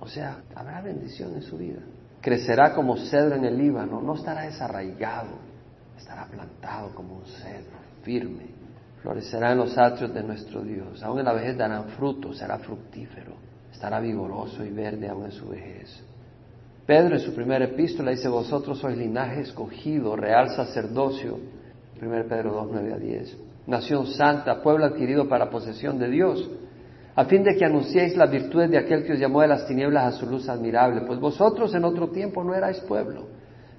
o 0.00 0.08
sea, 0.08 0.42
habrá 0.54 0.80
bendición 0.80 1.34
en 1.34 1.42
su 1.42 1.56
vida. 1.56 1.80
Crecerá 2.20 2.74
como 2.74 2.96
cedro 2.96 3.36
en 3.36 3.44
el 3.44 3.56
Líbano, 3.56 4.02
no 4.02 4.14
estará 4.14 4.42
desarraigado, 4.42 5.38
estará 5.96 6.26
plantado 6.26 6.92
como 6.94 7.18
un 7.18 7.24
cedro, 7.24 7.78
firme. 8.02 8.50
Florecerá 9.00 9.52
en 9.52 9.58
los 9.58 9.78
atrios 9.78 10.12
de 10.12 10.22
nuestro 10.22 10.60
Dios. 10.62 11.02
Aún 11.02 11.20
en 11.20 11.24
la 11.24 11.32
vejez 11.32 11.56
darán 11.56 11.88
fruto, 11.90 12.34
será 12.34 12.58
fructífero, 12.58 13.32
estará 13.72 14.00
vigoroso 14.00 14.64
y 14.64 14.70
verde 14.70 15.08
aún 15.08 15.26
en 15.26 15.32
su 15.32 15.48
vejez. 15.48 16.04
Pedro 16.90 17.14
en 17.14 17.20
su 17.20 17.32
primera 17.32 17.66
epístola 17.66 18.10
dice, 18.10 18.28
vosotros 18.28 18.80
sois 18.80 18.98
linaje 18.98 19.42
escogido, 19.42 20.16
real 20.16 20.50
sacerdocio 20.50 21.38
1 22.02 22.24
Pedro 22.28 22.50
2, 22.50 22.68
9 22.72 22.92
a 22.92 22.98
10. 22.98 23.36
Nación 23.68 24.08
santa, 24.08 24.60
pueblo 24.60 24.86
adquirido 24.86 25.28
para 25.28 25.48
posesión 25.50 26.00
de 26.00 26.08
Dios, 26.08 26.50
a 27.14 27.26
fin 27.26 27.44
de 27.44 27.54
que 27.54 27.64
anunciéis 27.64 28.16
las 28.16 28.28
virtudes 28.28 28.72
de 28.72 28.78
aquel 28.78 29.04
que 29.04 29.12
os 29.12 29.20
llamó 29.20 29.40
de 29.40 29.46
las 29.46 29.68
tinieblas 29.68 30.12
a 30.12 30.18
su 30.18 30.26
luz 30.26 30.48
admirable. 30.48 31.02
Pues 31.02 31.20
vosotros 31.20 31.72
en 31.76 31.84
otro 31.84 32.08
tiempo 32.08 32.42
no 32.42 32.56
erais 32.56 32.80
pueblo, 32.80 33.28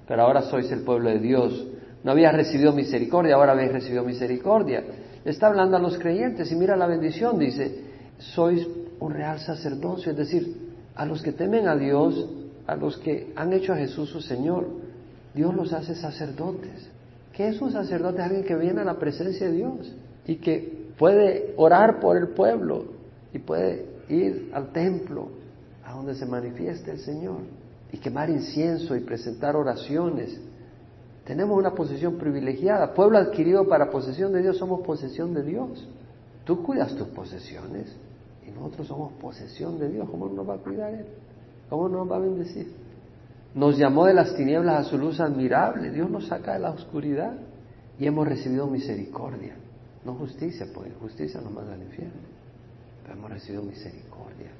pero 0.08 0.22
ahora 0.22 0.40
sois 0.40 0.72
el 0.72 0.80
pueblo 0.80 1.10
de 1.10 1.18
Dios. 1.18 1.66
No 2.04 2.12
habías 2.12 2.32
recibido 2.32 2.72
misericordia, 2.72 3.34
ahora 3.34 3.52
habéis 3.52 3.72
recibido 3.72 4.04
misericordia. 4.04 4.84
Está 5.22 5.48
hablando 5.48 5.76
a 5.76 5.80
los 5.80 5.98
creyentes 5.98 6.50
y 6.50 6.56
mira 6.56 6.76
la 6.76 6.86
bendición, 6.86 7.38
dice, 7.38 7.78
sois 8.16 8.66
un 9.00 9.12
real 9.12 9.38
sacerdocio, 9.38 10.12
es 10.12 10.16
decir, 10.16 10.56
a 10.94 11.04
los 11.04 11.22
que 11.22 11.32
temen 11.32 11.68
a 11.68 11.76
Dios, 11.76 12.38
a 12.66 12.76
los 12.76 12.98
que 12.98 13.32
han 13.36 13.52
hecho 13.52 13.72
a 13.72 13.76
Jesús 13.76 14.10
su 14.10 14.20
Señor, 14.20 14.66
Dios 15.34 15.54
los 15.54 15.72
hace 15.72 15.94
sacerdotes. 15.94 16.90
¿Qué 17.32 17.48
es 17.48 17.60
un 17.60 17.72
sacerdote? 17.72 18.22
Alguien 18.22 18.44
que 18.44 18.54
viene 18.54 18.82
a 18.82 18.84
la 18.84 18.98
presencia 18.98 19.48
de 19.48 19.52
Dios 19.56 19.94
y 20.26 20.36
que 20.36 20.92
puede 20.98 21.54
orar 21.56 22.00
por 22.00 22.16
el 22.16 22.28
pueblo 22.28 22.84
y 23.32 23.38
puede 23.38 23.86
ir 24.08 24.50
al 24.54 24.72
templo 24.72 25.28
a 25.84 25.94
donde 25.94 26.14
se 26.14 26.26
manifieste 26.26 26.90
el 26.90 26.98
Señor 26.98 27.38
y 27.90 27.98
quemar 27.98 28.30
incienso 28.30 28.94
y 28.94 29.00
presentar 29.00 29.56
oraciones. 29.56 30.38
Tenemos 31.24 31.56
una 31.56 31.74
posición 31.74 32.16
privilegiada. 32.18 32.94
Pueblo 32.94 33.18
adquirido 33.18 33.66
para 33.68 33.90
posesión 33.90 34.32
de 34.32 34.42
Dios, 34.42 34.58
somos 34.58 34.80
posesión 34.84 35.32
de 35.34 35.42
Dios. 35.42 35.88
Tú 36.44 36.62
cuidas 36.62 36.94
tus 36.96 37.08
posesiones. 37.08 37.94
Y 38.46 38.50
nosotros 38.50 38.88
somos 38.88 39.12
posesión 39.14 39.78
de 39.78 39.88
Dios. 39.88 40.08
¿Cómo 40.10 40.28
nos 40.28 40.48
va 40.48 40.54
a 40.54 40.58
cuidar 40.58 40.92
Él? 40.94 41.06
¿Cómo 41.68 41.88
nos 41.88 42.10
va 42.10 42.16
a 42.16 42.20
bendecir? 42.20 42.72
Nos 43.54 43.76
llamó 43.76 44.06
de 44.06 44.14
las 44.14 44.34
tinieblas 44.34 44.86
a 44.86 44.90
su 44.90 44.98
luz 44.98 45.20
admirable. 45.20 45.90
Dios 45.90 46.10
nos 46.10 46.26
saca 46.26 46.54
de 46.54 46.60
la 46.60 46.70
oscuridad 46.70 47.34
y 47.98 48.06
hemos 48.06 48.26
recibido 48.26 48.66
misericordia. 48.66 49.56
No 50.04 50.14
justicia, 50.14 50.66
porque 50.74 50.90
justicia 51.00 51.40
nos 51.40 51.52
manda 51.52 51.74
al 51.74 51.82
infierno. 51.82 52.20
Pero 53.02 53.18
hemos 53.18 53.30
recibido 53.30 53.62
misericordia. 53.62 54.50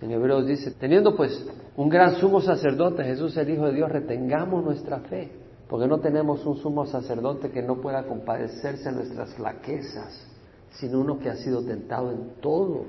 En 0.00 0.10
Hebreos 0.10 0.46
dice, 0.46 0.72
teniendo 0.72 1.16
pues 1.16 1.46
un 1.76 1.88
gran 1.88 2.16
sumo 2.16 2.40
sacerdote, 2.40 3.04
Jesús 3.04 3.36
el 3.36 3.50
Hijo 3.50 3.66
de 3.66 3.74
Dios, 3.74 3.90
retengamos 3.90 4.64
nuestra 4.64 5.00
fe, 5.00 5.30
porque 5.68 5.86
no 5.86 6.00
tenemos 6.00 6.44
un 6.44 6.56
sumo 6.58 6.84
sacerdote 6.86 7.50
que 7.50 7.62
no 7.62 7.80
pueda 7.80 8.04
compadecerse 8.04 8.90
de 8.90 8.96
nuestras 8.96 9.34
flaquezas, 9.34 10.26
sino 10.72 11.00
uno 11.00 11.18
que 11.18 11.30
ha 11.30 11.36
sido 11.36 11.64
tentado 11.64 12.10
en 12.10 12.34
todo, 12.40 12.84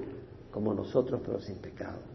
como 0.51 0.74
nosotros, 0.74 1.21
pero 1.25 1.39
sin 1.39 1.57
pecado. 1.57 2.14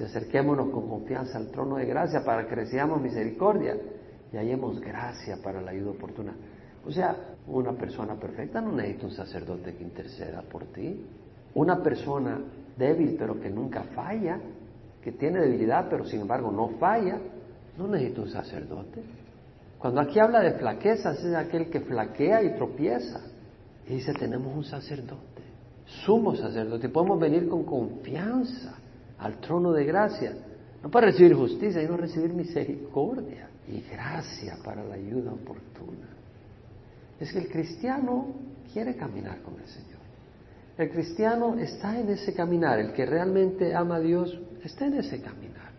Si 0.00 0.06
acerquémonos 0.06 0.70
con 0.70 0.88
confianza 0.88 1.36
al 1.36 1.48
trono 1.48 1.76
de 1.76 1.84
gracia 1.84 2.24
para 2.24 2.46
que 2.46 2.54
recibamos 2.54 3.02
misericordia 3.02 3.76
y 4.32 4.36
hallemos 4.38 4.80
gracia 4.80 5.36
para 5.44 5.60
la 5.60 5.72
ayuda 5.72 5.90
oportuna. 5.90 6.34
O 6.86 6.90
sea, 6.90 7.14
una 7.46 7.74
persona 7.74 8.14
perfecta 8.14 8.62
no 8.62 8.72
necesita 8.72 9.04
un 9.04 9.12
sacerdote 9.12 9.74
que 9.74 9.84
interceda 9.84 10.40
por 10.40 10.64
ti. 10.72 11.04
Una 11.52 11.82
persona 11.82 12.40
débil 12.78 13.14
pero 13.18 13.38
que 13.38 13.50
nunca 13.50 13.82
falla, 13.94 14.40
que 15.04 15.12
tiene 15.12 15.38
debilidad 15.38 15.88
pero 15.90 16.06
sin 16.06 16.22
embargo 16.22 16.50
no 16.50 16.78
falla, 16.78 17.18
no 17.76 17.86
necesita 17.86 18.22
un 18.22 18.30
sacerdote. 18.30 19.02
Cuando 19.78 20.00
aquí 20.00 20.18
habla 20.18 20.40
de 20.40 20.52
flaquezas 20.52 21.22
es 21.22 21.34
aquel 21.34 21.68
que 21.68 21.80
flaquea 21.80 22.42
y 22.42 22.54
tropieza. 22.54 23.20
Y 23.86 23.96
dice, 23.96 24.14
tenemos 24.14 24.56
un 24.56 24.64
sacerdote, 24.64 25.42
sumo 26.06 26.34
sacerdote, 26.34 26.88
podemos 26.88 27.20
venir 27.20 27.46
con 27.50 27.64
confianza 27.64 28.78
al 29.20 29.38
trono 29.38 29.72
de 29.72 29.84
gracia, 29.84 30.34
no 30.82 30.90
para 30.90 31.06
recibir 31.06 31.34
justicia, 31.34 31.80
sino 31.80 31.96
recibir 31.96 32.32
misericordia 32.32 33.48
y 33.68 33.80
gracia 33.82 34.56
para 34.64 34.82
la 34.82 34.94
ayuda 34.94 35.32
oportuna. 35.32 36.08
Es 37.18 37.32
que 37.32 37.38
el 37.38 37.48
cristiano 37.48 38.34
quiere 38.72 38.96
caminar 38.96 39.42
con 39.42 39.60
el 39.60 39.66
Señor. 39.66 40.00
El 40.78 40.90
cristiano 40.90 41.56
está 41.58 41.98
en 41.98 42.08
ese 42.08 42.32
caminar, 42.32 42.78
el 42.78 42.92
que 42.94 43.04
realmente 43.04 43.74
ama 43.74 43.96
a 43.96 44.00
Dios 44.00 44.40
está 44.64 44.86
en 44.86 44.94
ese 44.94 45.20
caminar, 45.20 45.72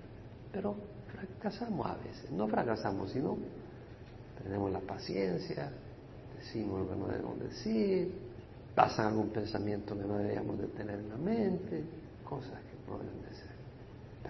pero 0.52 0.76
fracasamos 1.12 1.88
a 1.88 1.96
veces, 1.96 2.30
no 2.32 2.48
fracasamos, 2.48 3.12
sino 3.12 3.38
tenemos 4.44 4.72
la 4.72 4.80
paciencia, 4.82 5.72
decimos 6.38 6.82
lo 6.82 6.90
que 6.90 6.96
no 6.96 7.08
debemos 7.08 7.40
decir, 7.40 8.14
pasa 8.76 9.08
algún 9.08 9.30
pensamiento 9.30 9.98
que 9.98 10.06
no 10.06 10.18
deberíamos 10.18 10.60
de 10.60 10.68
tener 10.68 11.00
en 11.00 11.10
la 11.10 11.18
mente, 11.18 11.84
cosas 12.24 12.60
que 12.62 12.92
no 12.92 13.00
deben 13.00 13.22
de. 13.24 13.31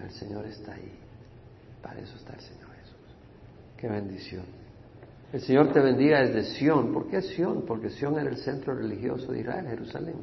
El 0.00 0.10
Señor 0.10 0.46
está 0.46 0.74
ahí, 0.74 0.92
para 1.82 2.00
eso 2.00 2.16
está 2.16 2.34
el 2.34 2.40
Señor 2.40 2.70
Jesús. 2.80 3.16
Qué 3.76 3.88
bendición. 3.88 4.44
El 5.32 5.40
Señor 5.40 5.72
te 5.72 5.80
bendiga 5.80 6.20
desde 6.20 6.44
Sión. 6.54 6.92
¿Por 6.92 7.08
qué 7.08 7.22
Sión? 7.22 7.64
Porque 7.66 7.88
Sión 7.90 8.18
era 8.18 8.28
el 8.28 8.36
centro 8.36 8.74
religioso 8.74 9.32
de 9.32 9.40
Israel, 9.40 9.66
Jerusalén. 9.66 10.16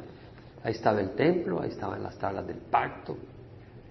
Ahí 0.63 0.73
estaba 0.73 1.01
el 1.01 1.11
templo, 1.15 1.61
ahí 1.61 1.69
estaban 1.69 2.03
las 2.03 2.17
tablas 2.17 2.45
del 2.45 2.57
pacto, 2.57 3.17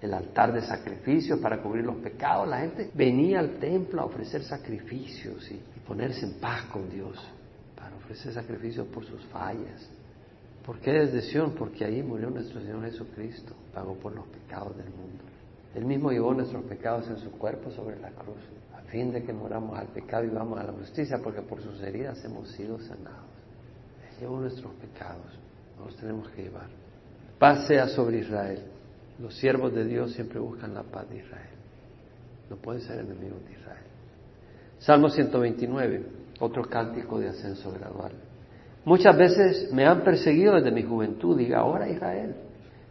el 0.01 0.13
altar 0.13 0.53
de 0.53 0.61
sacrificios 0.61 1.39
para 1.39 1.61
cubrir 1.61 1.83
los 1.83 1.97
pecados. 1.97 2.47
La 2.47 2.59
gente 2.59 2.91
venía 2.93 3.39
al 3.39 3.59
templo 3.59 4.01
a 4.01 4.05
ofrecer 4.05 4.43
sacrificios 4.43 5.51
y, 5.51 5.59
ponerse 5.85 6.25
en 6.25 6.39
paz 6.39 6.65
con 6.65 6.87
Dios, 6.87 7.17
para 7.75 7.95
ofrecer 7.95 8.31
sacrificios 8.31 8.87
por 8.87 9.03
sus 9.03 9.25
fallas. 9.25 9.89
¿Por 10.63 10.79
qué 10.79 10.91
desde 10.91 11.21
Sion? 11.23 11.55
Porque 11.55 11.83
ahí 11.83 12.03
murió 12.03 12.29
nuestro 12.29 12.61
Señor 12.61 12.83
Jesucristo, 12.85 13.55
pagó 13.73 13.95
por 13.95 14.13
los 14.13 14.27
pecados 14.27 14.77
del 14.77 14.89
mundo. 14.91 15.23
Él 15.75 15.85
mismo 15.85 16.11
llevó 16.11 16.33
nuestros 16.33 16.63
pecados 16.65 17.07
en 17.09 17.17
su 17.17 17.31
cuerpo 17.31 17.71
sobre 17.71 17.99
la 17.99 18.09
cruz, 18.09 18.39
a 18.75 18.81
fin 18.89 19.11
de 19.11 19.23
que 19.23 19.33
moramos 19.33 19.77
al 19.77 19.87
pecado 19.87 20.23
y 20.23 20.29
vamos 20.29 20.59
a 20.59 20.63
la 20.63 20.73
justicia, 20.73 21.19
porque 21.23 21.41
por 21.41 21.61
sus 21.61 21.81
heridas 21.81 22.23
hemos 22.25 22.49
sido 22.51 22.79
sanados. 22.79 23.29
Él 24.09 24.21
llevó 24.21 24.39
nuestros 24.39 24.73
pecados 24.73 25.39
los 25.85 25.95
tenemos 25.95 26.29
que 26.29 26.43
llevar. 26.43 26.67
Paz 27.37 27.67
sea 27.67 27.87
sobre 27.87 28.19
Israel. 28.19 28.63
Los 29.19 29.35
siervos 29.35 29.73
de 29.73 29.85
Dios 29.85 30.13
siempre 30.13 30.39
buscan 30.39 30.73
la 30.73 30.83
paz 30.83 31.09
de 31.09 31.17
Israel. 31.17 31.49
No 32.49 32.57
pueden 32.57 32.81
ser 32.81 32.99
enemigos 32.99 33.43
de 33.45 33.53
Israel. 33.53 33.83
Salmo 34.79 35.09
129, 35.09 36.05
otro 36.39 36.63
cántico 36.63 37.19
de 37.19 37.29
ascenso 37.29 37.71
gradual. 37.71 38.13
Muchas 38.85 39.15
veces 39.17 39.71
me 39.73 39.85
han 39.85 40.03
perseguido 40.03 40.55
desde 40.55 40.71
mi 40.71 40.83
juventud, 40.83 41.37
diga 41.37 41.59
ahora 41.59 41.89
Israel. 41.89 42.35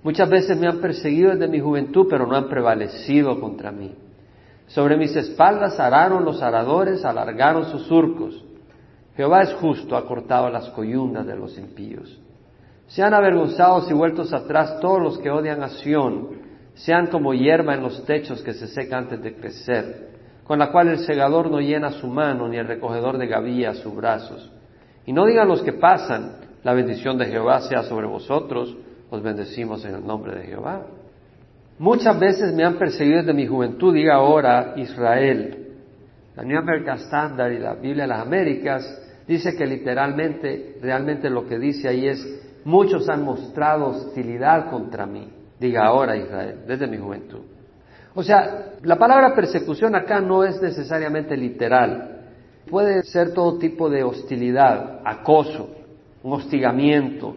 Muchas 0.09 0.31
veces 0.31 0.57
me 0.57 0.67
han 0.67 0.81
perseguido 0.81 1.33
desde 1.33 1.49
mi 1.49 1.61
juventud, 1.61 2.07
pero 2.09 2.27
no 2.27 2.35
han 2.35 2.49
prevalecido 2.49 3.39
contra 3.39 3.71
mí. 3.71 3.95
Sobre 4.69 4.97
mis 4.97 5.15
espaldas 5.15 5.79
araron 5.79 6.25
los 6.25 6.41
aradores, 6.41 7.05
alargaron 7.05 7.67
sus 7.67 7.83
surcos. 7.83 8.43
Jehová 9.19 9.43
es 9.43 9.53
justo, 9.57 9.99
ha 9.99 10.07
cortado 10.07 10.49
las 10.49 10.71
coyundas 10.71 11.27
de 11.27 11.37
los 11.37 11.59
impíos. 11.59 12.19
Sean 12.87 13.13
avergonzados 13.13 13.91
y 13.91 13.93
vueltos 13.93 14.33
atrás 14.33 14.81
todos 14.81 14.99
los 14.99 15.19
que 15.19 15.29
odian 15.29 15.63
a 15.63 15.69
Sión, 15.69 16.39
sean 16.73 17.09
como 17.09 17.35
hierba 17.35 17.75
en 17.75 17.83
los 17.83 18.03
techos 18.07 18.41
que 18.41 18.55
se 18.55 18.67
seca 18.67 18.97
antes 18.97 19.23
de 19.23 19.35
crecer, 19.35 20.09
con 20.45 20.59
la 20.59 20.73
cual 20.73 20.89
el 20.89 21.01
segador 21.01 21.51
no 21.51 21.61
llena 21.61 21.91
su 21.91 22.07
mano, 22.07 22.49
ni 22.49 22.57
el 22.57 22.67
recogedor 22.67 23.19
de 23.19 23.27
gavilla 23.27 23.75
sus 23.75 23.95
brazos. 23.95 24.51
Y 25.05 25.13
no 25.13 25.27
digan 25.27 25.49
los 25.49 25.61
que 25.61 25.75
pasan, 25.75 26.37
la 26.65 26.73
bendición 26.73 27.19
de 27.19 27.27
Jehová 27.27 27.61
sea 27.61 27.83
sobre 27.83 28.07
vosotros, 28.07 28.75
os 29.11 29.23
bendecimos 29.23 29.85
en 29.85 29.95
el 29.95 30.07
nombre 30.07 30.37
de 30.37 30.47
Jehová. 30.47 30.87
Muchas 31.79 32.19
veces 32.19 32.53
me 32.55 32.65
han 32.65 32.77
perseguido 32.79 33.19
desde 33.19 33.33
mi 33.33 33.47
juventud, 33.47 33.95
diga 33.95 34.17
ahora 34.17 34.75
Israel. 34.77 35.67
La 36.37 36.43
New 36.43 36.59
American 36.59 36.99
Standard 36.99 37.53
y 37.53 37.59
la 37.59 37.75
Biblia 37.75 38.05
de 38.05 38.09
las 38.09 38.21
Américas 38.21 39.25
dice 39.27 39.57
que 39.57 39.67
literalmente, 39.67 40.79
realmente 40.81 41.31
lo 41.31 41.47
que 41.47 41.59
dice 41.59 41.89
ahí 41.89 42.07
es 42.07 42.39
Muchos 42.65 43.09
han 43.09 43.25
mostrado 43.25 43.87
hostilidad 43.87 44.69
contra 44.69 45.07
mí. 45.07 45.27
Diga 45.59 45.87
ahora 45.87 46.17
Israel, 46.17 46.65
desde 46.67 46.87
mi 46.87 46.99
juventud. 46.99 47.41
O 48.15 48.23
sea, 48.23 48.75
la 48.83 48.97
palabra 48.99 49.35
persecución 49.35 49.95
acá 49.95 50.21
no 50.21 50.45
es 50.45 50.61
necesariamente 50.61 51.35
literal. 51.35 52.27
Puede 52.69 53.03
ser 53.05 53.33
todo 53.33 53.59
tipo 53.59 53.89
de 53.89 54.05
hostilidad, 54.05 55.01
acoso, 55.05 55.71
un 56.23 56.35
hostigamiento, 56.35 57.37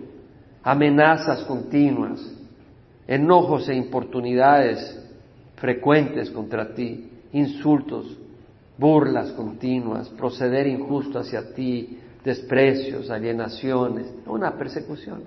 amenazas 0.63 1.43
continuas, 1.43 2.19
enojos 3.07 3.67
e 3.69 3.75
importunidades 3.75 4.99
frecuentes 5.55 6.29
contra 6.31 6.73
ti, 6.73 7.09
insultos, 7.33 8.17
burlas 8.77 9.31
continuas, 9.33 10.09
proceder 10.09 10.67
injusto 10.67 11.19
hacia 11.19 11.53
ti, 11.53 11.99
desprecios, 12.23 13.09
alienaciones, 13.09 14.13
una 14.25 14.57
persecución. 14.57 15.23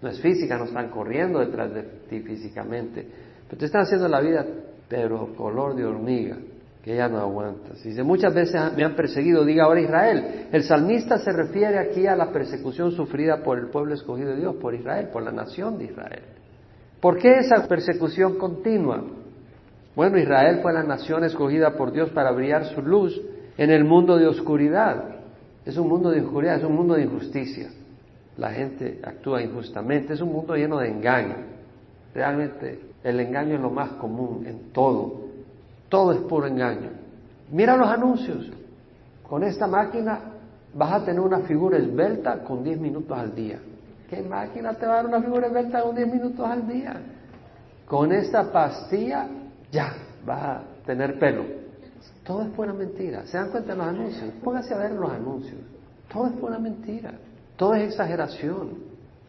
No 0.00 0.08
es 0.08 0.20
física, 0.20 0.56
no 0.56 0.64
están 0.64 0.90
corriendo 0.90 1.40
detrás 1.40 1.72
de 1.72 1.82
ti 2.08 2.20
físicamente, 2.20 3.06
pero 3.48 3.58
te 3.58 3.66
están 3.66 3.82
haciendo 3.82 4.08
la 4.08 4.20
vida, 4.20 4.46
pero 4.88 5.34
color 5.34 5.74
de 5.74 5.84
hormiga, 5.84 6.36
que 6.82 6.96
ya 6.96 7.08
no 7.08 7.18
aguantas. 7.18 7.82
Dice, 7.82 8.02
muchas 8.02 8.32
veces 8.32 8.60
me 8.76 8.84
han 8.84 8.94
perseguido, 8.94 9.44
diga 9.44 9.64
ahora 9.64 9.80
Israel. 9.80 10.48
El 10.52 10.62
salmista 10.62 11.18
se 11.18 11.32
refiere 11.32 11.78
aquí 11.78 12.06
a 12.06 12.16
la 12.16 12.30
persecución 12.32 12.92
sufrida 12.92 13.42
por 13.42 13.58
el 13.58 13.66
pueblo 13.66 13.94
escogido 13.94 14.30
de 14.30 14.36
Dios, 14.36 14.56
por 14.56 14.74
Israel, 14.74 15.08
por 15.12 15.22
la 15.22 15.32
nación 15.32 15.78
de 15.78 15.84
Israel. 15.86 16.22
¿Por 17.00 17.18
qué 17.18 17.38
esa 17.38 17.66
persecución 17.66 18.38
continua? 18.38 19.04
Bueno, 19.94 20.18
Israel 20.18 20.60
fue 20.62 20.72
la 20.72 20.82
nación 20.82 21.24
escogida 21.24 21.76
por 21.76 21.92
Dios 21.92 22.10
para 22.10 22.30
brillar 22.30 22.64
su 22.66 22.82
luz 22.82 23.20
en 23.56 23.70
el 23.70 23.84
mundo 23.84 24.16
de 24.16 24.26
oscuridad. 24.26 25.16
Es 25.64 25.76
un 25.76 25.88
mundo 25.88 26.10
de 26.10 26.18
injuria, 26.18 26.54
es 26.54 26.64
un 26.64 26.74
mundo 26.74 26.94
de 26.94 27.02
injusticia. 27.02 27.70
La 28.36 28.50
gente 28.50 29.00
actúa 29.02 29.42
injustamente, 29.42 30.14
es 30.14 30.20
un 30.20 30.32
mundo 30.32 30.54
lleno 30.54 30.78
de 30.78 30.88
engaño. 30.88 31.34
Realmente 32.14 32.80
el 33.02 33.20
engaño 33.20 33.56
es 33.56 33.60
lo 33.60 33.70
más 33.70 33.90
común 33.92 34.46
en 34.46 34.72
todo. 34.72 35.27
Todo 35.88 36.12
es 36.12 36.20
puro 36.20 36.46
engaño. 36.46 36.90
Mira 37.50 37.76
los 37.76 37.88
anuncios. 37.88 38.50
Con 39.22 39.42
esta 39.42 39.66
máquina 39.66 40.20
vas 40.74 40.92
a 40.92 41.04
tener 41.04 41.20
una 41.20 41.40
figura 41.40 41.78
esbelta 41.78 42.42
con 42.44 42.62
10 42.62 42.80
minutos 42.80 43.16
al 43.16 43.34
día. 43.34 43.58
¿Qué 44.08 44.22
máquina 44.22 44.74
te 44.74 44.86
va 44.86 44.92
a 44.92 44.96
dar 44.96 45.06
una 45.06 45.20
figura 45.20 45.46
esbelta 45.46 45.82
con 45.82 45.94
10 45.94 46.08
minutos 46.08 46.46
al 46.46 46.66
día? 46.66 47.00
Con 47.86 48.12
esta 48.12 48.50
pastilla 48.50 49.28
ya 49.70 49.92
vas 50.24 50.42
a 50.42 50.62
tener 50.84 51.18
pelo. 51.18 51.44
Todo 52.24 52.42
es 52.42 52.54
buena 52.54 52.74
mentira. 52.74 53.26
¿Se 53.26 53.38
dan 53.38 53.50
cuenta 53.50 53.72
de 53.72 53.78
los 53.78 53.86
anuncios? 53.86 54.30
Póngase 54.42 54.74
a 54.74 54.78
ver 54.78 54.92
los 54.92 55.10
anuncios. 55.10 55.60
Todo 56.12 56.26
es 56.26 56.40
buena 56.40 56.58
mentira. 56.58 57.12
Todo 57.56 57.74
es 57.74 57.88
exageración. 57.88 58.74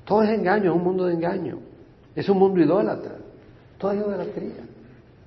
Todo 0.06 0.24
es 0.24 0.30
engaño, 0.30 0.72
es 0.72 0.78
un 0.78 0.84
mundo 0.84 1.06
de 1.06 1.13
engaño. 1.13 1.60
Es 2.16 2.28
un 2.30 2.38
mundo 2.38 2.60
idólatra. 2.60 3.16
Todo 3.78 3.92
es 3.92 4.00
idolatría. 4.00 4.69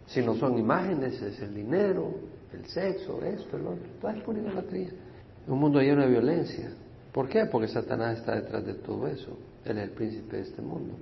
Si 0.06 0.21
no 0.21 0.35
son 0.35 0.59
imágenes, 0.59 1.21
es 1.23 1.40
el 1.40 1.54
dinero, 1.54 2.14
el 2.52 2.66
sexo, 2.66 3.23
esto, 3.23 3.56
el 3.56 3.66
otro. 3.66 3.87
Todo 4.00 4.11
es 4.11 4.23
pura 4.23 4.38
idolatría. 4.38 4.90
Un 5.47 5.59
mundo 5.59 5.80
lleno 5.80 6.02
de 6.02 6.09
violencia. 6.09 6.71
¿Por 7.12 7.28
qué? 7.28 7.47
Porque 7.47 7.68
Satanás 7.68 8.18
está 8.18 8.35
detrás 8.35 8.64
de 8.64 8.75
todo 8.75 9.06
eso. 9.06 9.37
Él 9.64 9.78
es 9.78 9.85
el 9.85 9.90
príncipe 9.90 10.37
de 10.37 10.42
este 10.42 10.62
mundo. 10.62 10.94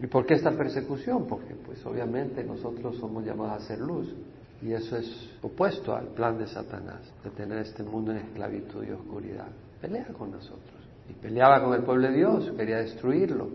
¿Y 0.00 0.06
por 0.06 0.26
qué 0.26 0.34
esta 0.34 0.50
persecución? 0.50 1.26
Porque 1.26 1.54
pues 1.54 1.84
obviamente 1.86 2.42
nosotros 2.42 2.96
somos 2.98 3.24
llamados 3.24 3.52
a 3.52 3.64
hacer 3.64 3.78
luz 3.78 4.12
y 4.60 4.72
eso 4.72 4.96
es 4.96 5.30
opuesto 5.42 5.94
al 5.94 6.08
plan 6.08 6.38
de 6.38 6.46
Satanás, 6.46 7.00
de 7.22 7.30
tener 7.30 7.58
este 7.58 7.82
mundo 7.82 8.12
en 8.12 8.18
esclavitud 8.18 8.84
y 8.84 8.92
oscuridad. 8.92 9.48
Pelea 9.80 10.06
con 10.16 10.30
nosotros. 10.30 10.80
Y 11.08 11.14
peleaba 11.14 11.62
con 11.62 11.74
el 11.74 11.82
pueblo 11.82 12.08
de 12.08 12.14
Dios, 12.14 12.52
quería 12.56 12.78
destruirlo. 12.78 13.48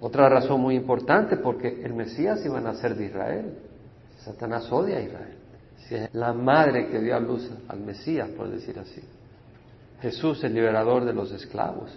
Otra 0.00 0.28
razón 0.28 0.60
muy 0.60 0.74
importante, 0.74 1.36
porque 1.36 1.82
el 1.84 1.94
Mesías 1.94 2.44
iba 2.44 2.58
a 2.58 2.60
nacer 2.60 2.96
de 2.96 3.06
Israel. 3.06 3.54
Satanás 4.24 4.70
odia 4.72 4.98
a 4.98 5.00
Israel. 5.02 5.36
Si 5.86 5.94
es 5.94 6.14
la 6.14 6.32
madre 6.32 6.88
que 6.88 6.98
dio 7.00 7.14
a 7.14 7.20
luz 7.20 7.50
al 7.68 7.80
Mesías, 7.80 8.28
por 8.30 8.48
decir 8.48 8.78
así. 8.78 9.02
Jesús, 10.00 10.42
el 10.44 10.54
liberador 10.54 11.04
de 11.04 11.12
los 11.12 11.30
esclavos, 11.32 11.90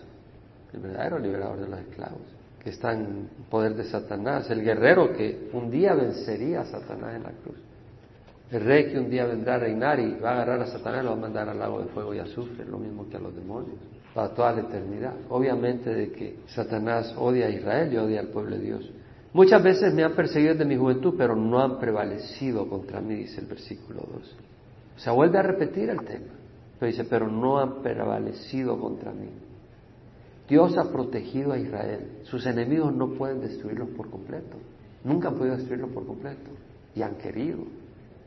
el 0.74 0.80
verdadero 0.80 1.20
liberador 1.20 1.60
de 1.60 1.68
los 1.70 1.80
esclavos, 1.80 2.22
que 2.62 2.72
está 2.72 2.92
en 2.92 3.30
poder 3.50 3.76
de 3.76 3.86
Satanás, 3.86 4.50
el 4.50 4.62
guerrero 4.62 5.14
que 5.14 5.50
un 5.54 5.72
día 5.72 5.94
vencería 5.94 6.62
a 6.62 6.66
Satanás 6.66 7.16
en 7.16 7.24
la 7.24 7.32
cruz. 7.32 7.58
El 8.52 8.64
rey 8.64 8.92
que 8.92 9.00
un 9.00 9.10
día 9.10 9.26
vendrá 9.26 9.56
a 9.56 9.60
reinar 9.60 10.00
y 10.00 10.16
va 10.20 10.32
a 10.32 10.34
agarrar 10.34 10.62
a 10.62 10.68
Satanás 10.68 11.02
y 11.02 11.04
lo 11.04 11.12
va 11.12 11.18
a 11.18 11.22
mandar 11.22 11.50
al 11.50 11.60
lago 11.60 11.82
de 11.82 11.88
fuego 11.88 12.14
y 12.14 12.20
azufre, 12.20 12.66
lo 12.66 12.78
mismo 12.78 13.08
que 13.10 13.18
a 13.18 13.20
los 13.20 13.36
demonios, 13.36 13.78
para 14.14 14.30
toda 14.30 14.54
la 14.54 14.62
eternidad. 14.62 15.14
Obviamente 15.30 15.94
de 15.94 16.12
que 16.12 16.40
Satanás 16.48 17.14
odia 17.18 17.48
a 17.48 17.50
Israel 17.50 17.94
y 17.94 17.98
odia 17.98 18.20
al 18.22 18.28
pueblo 18.28 18.56
de 18.56 18.62
Dios. 18.62 18.92
Muchas 19.38 19.62
veces 19.62 19.94
me 19.94 20.04
han 20.04 20.16
perseguido 20.16 20.54
desde 20.54 20.66
mi 20.66 20.76
juventud, 20.76 21.14
pero 21.16 21.36
no 21.36 21.60
han 21.60 21.78
prevalecido 21.78 22.68
contra 22.68 23.02
mí, 23.02 23.14
dice 23.14 23.40
el 23.40 23.46
versículo 23.46 24.02
2. 24.12 24.36
O 24.96 25.00
sea, 25.00 25.14
vuelve 25.14 25.38
a 25.38 25.44
repetir 25.44 25.92
el 25.92 26.02
tema. 26.02 26.34
Pero 26.80 26.92
dice, 26.92 27.04
pero 27.04 27.28
no 27.28 27.60
han 27.60 27.84
prevalecido 27.84 28.80
contra 28.80 29.12
mí. 29.12 29.30
Dios 30.50 30.76
ha 30.80 30.92
protegido 30.92 31.52
a 31.52 31.60
Israel. 31.60 32.22
Sus 32.24 32.48
enemigos 32.48 32.96
no 32.96 33.10
pueden 33.10 33.40
destruirlos 33.40 33.90
por 33.90 34.10
completo. 34.10 34.58
Nunca 35.04 35.28
han 35.28 35.36
podido 35.36 35.56
destruirlos 35.56 35.92
por 35.92 36.08
completo. 36.08 36.50
Y 36.96 37.04
han 37.04 37.14
querido. 37.18 37.60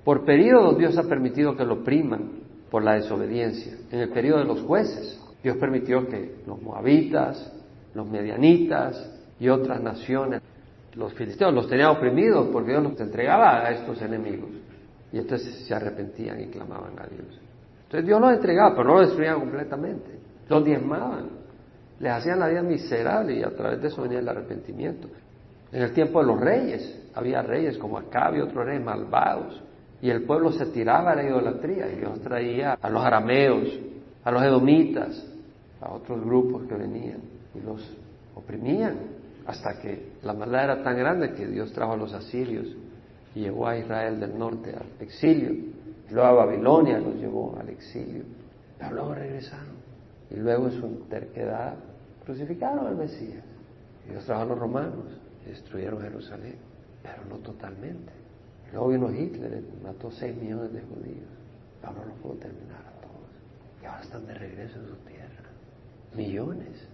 Por 0.04 0.24
periodos 0.24 0.78
Dios 0.78 0.96
ha 0.96 1.08
permitido 1.08 1.56
que 1.56 1.64
lo 1.64 1.80
opriman 1.80 2.34
por 2.70 2.84
la 2.84 2.94
desobediencia. 2.94 3.76
En 3.90 3.98
el 3.98 4.10
periodo 4.10 4.38
de 4.38 4.44
los 4.44 4.60
jueces, 4.60 5.20
Dios 5.42 5.56
permitió 5.56 6.06
que 6.06 6.36
los 6.46 6.62
moabitas, 6.62 7.52
los 7.94 8.08
medianitas 8.08 9.10
y 9.40 9.48
otras 9.48 9.82
naciones, 9.82 10.40
los 10.94 11.12
filisteos, 11.14 11.54
los 11.54 11.68
tenían 11.68 11.90
oprimidos 11.90 12.48
porque 12.52 12.72
Dios 12.72 12.82
los 12.82 13.00
entregaba 13.00 13.66
a 13.66 13.70
estos 13.70 14.00
enemigos. 14.02 14.50
Y 15.12 15.18
entonces 15.18 15.66
se 15.66 15.74
arrepentían 15.74 16.40
y 16.40 16.46
clamaban 16.46 16.98
a 16.98 17.06
Dios. 17.06 17.40
Entonces 17.84 18.06
Dios 18.06 18.20
los 18.20 18.32
entregaba, 18.32 18.74
pero 18.74 18.84
no 18.88 18.94
los 18.96 19.08
destruían 19.08 19.40
completamente. 19.40 20.18
Los 20.48 20.64
diezmaban, 20.64 21.28
les 21.98 22.12
hacían 22.12 22.40
la 22.40 22.48
vida 22.48 22.62
miserable 22.62 23.34
y 23.34 23.42
a 23.42 23.50
través 23.50 23.80
de 23.82 23.88
eso 23.88 24.02
venía 24.02 24.18
el 24.18 24.28
arrepentimiento. 24.28 25.08
En 25.72 25.82
el 25.82 25.92
tiempo 25.92 26.20
de 26.20 26.26
los 26.26 26.40
reyes, 26.40 27.10
había 27.14 27.42
reyes 27.42 27.78
como 27.78 27.98
Acab 27.98 28.36
y 28.36 28.40
otros 28.40 28.64
reyes 28.64 28.84
malvados 28.84 29.62
y 30.02 30.10
el 30.10 30.22
pueblo 30.22 30.52
se 30.52 30.66
tiraba 30.66 31.12
a 31.12 31.16
la 31.16 31.24
idolatría 31.24 31.90
y 31.92 31.96
Dios 31.96 32.20
traía 32.20 32.78
a 32.80 32.90
los 32.90 33.04
arameos, 33.04 33.68
a 34.24 34.30
los 34.30 34.42
edomitas, 34.42 35.26
a 35.80 35.92
otros 35.92 36.24
grupos 36.24 36.62
que 36.66 36.74
venían 36.74 37.20
y 37.54 37.60
los 37.60 37.96
oprimían 38.34 38.94
hasta 39.50 39.80
que 39.80 40.12
la 40.22 40.32
maldad 40.32 40.62
era 40.62 40.82
tan 40.84 40.96
grande 40.96 41.32
que 41.32 41.44
Dios 41.44 41.72
trajo 41.72 41.94
a 41.94 41.96
los 41.96 42.12
asirios 42.12 42.68
y 43.34 43.40
llevó 43.40 43.66
a 43.66 43.76
Israel 43.76 44.20
del 44.20 44.38
norte 44.38 44.72
al 44.72 45.04
exilio. 45.04 45.50
Luego 46.08 46.28
a 46.28 46.44
Babilonia 46.46 47.00
los 47.00 47.16
llevó 47.16 47.58
al 47.58 47.68
exilio. 47.68 48.22
Pero 48.78 48.94
luego 48.94 49.14
regresaron. 49.14 49.74
Y 50.30 50.36
luego 50.36 50.66
en 50.68 50.80
su 50.80 50.88
terquedad 51.08 51.74
crucificaron 52.24 52.86
al 52.86 52.94
Mesías. 52.94 53.42
Dios 54.08 54.24
trajo 54.24 54.42
a 54.42 54.44
los 54.44 54.58
romanos 54.58 55.18
y 55.44 55.50
destruyeron 55.50 56.00
Jerusalén, 56.00 56.54
pero 57.02 57.24
no 57.28 57.38
totalmente. 57.38 58.12
Luego 58.70 58.88
vino 58.88 59.10
Hitler, 59.12 59.64
mató 59.82 60.12
6 60.12 60.36
millones 60.36 60.72
de 60.72 60.80
judíos. 60.82 61.28
Ahora 61.82 62.04
no 62.06 62.14
pudo 62.22 62.34
terminar 62.34 62.82
a 62.86 63.00
todos. 63.00 63.82
Y 63.82 63.86
ahora 63.86 64.00
están 64.00 64.26
de 64.28 64.34
regreso 64.34 64.78
en 64.78 64.86
su 64.86 64.94
tierra. 65.06 65.50
Millones. 66.14 66.86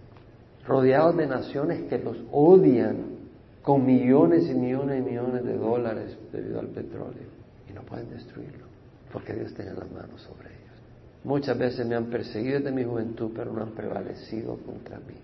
Rodeados 0.67 1.17
de 1.17 1.27
naciones 1.27 1.83
que 1.89 1.99
los 1.99 2.17
odian 2.33 3.17
con 3.63 3.85
millones 3.85 4.49
y 4.49 4.55
millones 4.55 5.01
y 5.01 5.03
millones 5.03 5.45
de 5.45 5.57
dólares 5.57 6.17
debido 6.33 6.61
al 6.61 6.69
petróleo. 6.69 7.29
Y 7.69 7.73
no 7.73 7.83
pueden 7.83 8.11
destruirlo. 8.11 8.67
Porque 9.13 9.35
Dios 9.35 9.55
tiene 9.55 9.73
las 9.73 9.91
manos 9.91 10.21
sobre 10.23 10.49
ellos. 10.49 10.83
Muchas 11.25 11.59
veces 11.59 11.87
me 11.87 11.95
han 11.95 12.07
perseguido 12.07 12.59
desde 12.59 12.73
mi 12.73 12.85
juventud, 12.85 13.31
pero 13.35 13.53
no 13.53 13.63
han 13.63 13.73
prevalecido 13.73 14.57
contra 14.59 14.99
mí. 14.99 15.15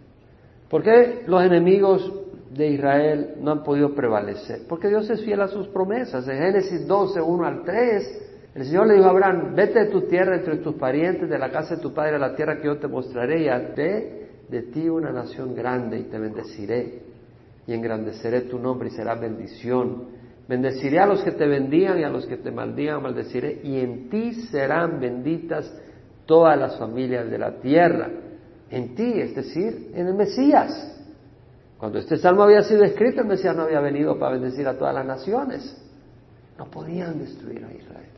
¿Por 0.68 0.82
qué 0.82 1.24
los 1.26 1.42
enemigos 1.42 2.10
de 2.54 2.68
Israel 2.68 3.34
no 3.40 3.52
han 3.52 3.62
podido 3.62 3.94
prevalecer, 3.94 4.62
porque 4.68 4.88
Dios 4.88 5.08
es 5.08 5.24
fiel 5.24 5.40
a 5.40 5.48
sus 5.48 5.68
promesas. 5.68 6.26
En 6.28 6.38
Génesis 6.38 6.86
12, 6.86 7.20
1 7.20 7.46
al 7.46 7.62
3, 7.64 8.22
el 8.54 8.64
Señor 8.66 8.86
le 8.86 8.94
dijo 8.94 9.06
a 9.06 9.10
Abraham, 9.10 9.54
vete 9.54 9.84
de 9.84 9.90
tu 9.90 10.02
tierra 10.02 10.36
entre 10.36 10.58
tus 10.58 10.74
parientes, 10.74 11.28
de 11.28 11.38
la 11.38 11.50
casa 11.50 11.76
de 11.76 11.82
tu 11.82 11.94
padre 11.94 12.16
a 12.16 12.18
la 12.18 12.34
tierra 12.34 12.58
que 12.58 12.66
yo 12.66 12.78
te 12.78 12.88
mostraré, 12.88 13.42
y 13.42 13.48
haré 13.48 14.21
de 14.48 14.62
ti 14.62 14.88
una 14.88 15.12
nación 15.12 15.54
grande 15.54 15.98
y 15.98 16.04
te 16.04 16.18
bendeciré, 16.18 17.02
y 17.66 17.72
engrandeceré 17.72 18.42
tu 18.42 18.58
nombre 18.58 18.88
y 18.88 18.92
será 18.92 19.14
bendición. 19.14 20.22
Bendeciré 20.48 20.98
a 20.98 21.06
los 21.06 21.22
que 21.22 21.32
te 21.32 21.46
bendigan 21.46 21.98
y 22.00 22.04
a 22.04 22.08
los 22.08 22.26
que 22.26 22.36
te 22.36 22.50
maldigan, 22.50 23.02
maldeciré, 23.02 23.60
y 23.62 23.80
en 23.80 24.10
ti 24.10 24.34
serán 24.50 25.00
benditas 25.00 25.72
todas 26.26 26.58
las 26.58 26.78
familias 26.78 27.30
de 27.30 27.38
la 27.38 27.60
tierra. 27.60 28.10
En 28.70 28.94
ti, 28.94 29.20
es 29.20 29.34
decir, 29.34 29.92
en 29.94 30.08
el 30.08 30.14
Mesías. 30.14 30.88
Cuando 31.78 31.98
este 31.98 32.16
salmo 32.16 32.42
había 32.42 32.62
sido 32.62 32.84
escrito, 32.84 33.20
el 33.20 33.28
Mesías 33.28 33.56
no 33.56 33.62
había 33.62 33.80
venido 33.80 34.18
para 34.18 34.32
bendecir 34.32 34.66
a 34.66 34.76
todas 34.76 34.94
las 34.94 35.06
naciones. 35.06 35.76
No 36.58 36.70
podían 36.70 37.18
destruir 37.18 37.64
a 37.64 37.72
Israel. 37.72 38.08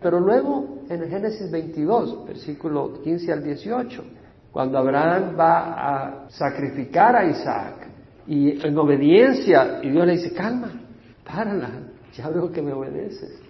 Pero 0.00 0.20
luego, 0.20 0.78
en 0.88 1.08
Génesis 1.08 1.50
22, 1.50 2.26
versículo 2.26 3.02
15 3.02 3.32
al 3.32 3.44
18, 3.44 4.04
cuando 4.52 4.78
Abraham 4.78 5.36
va 5.38 5.74
a 5.74 6.30
sacrificar 6.30 7.16
a 7.16 7.24
Isaac, 7.26 7.90
y 8.26 8.64
en 8.64 8.78
obediencia, 8.78 9.80
y 9.82 9.90
Dios 9.90 10.06
le 10.06 10.12
dice, 10.12 10.32
calma, 10.32 10.70
párala, 11.24 11.70
ya 12.14 12.28
veo 12.28 12.50
que 12.52 12.62
me 12.62 12.72
obedeces. 12.72 13.42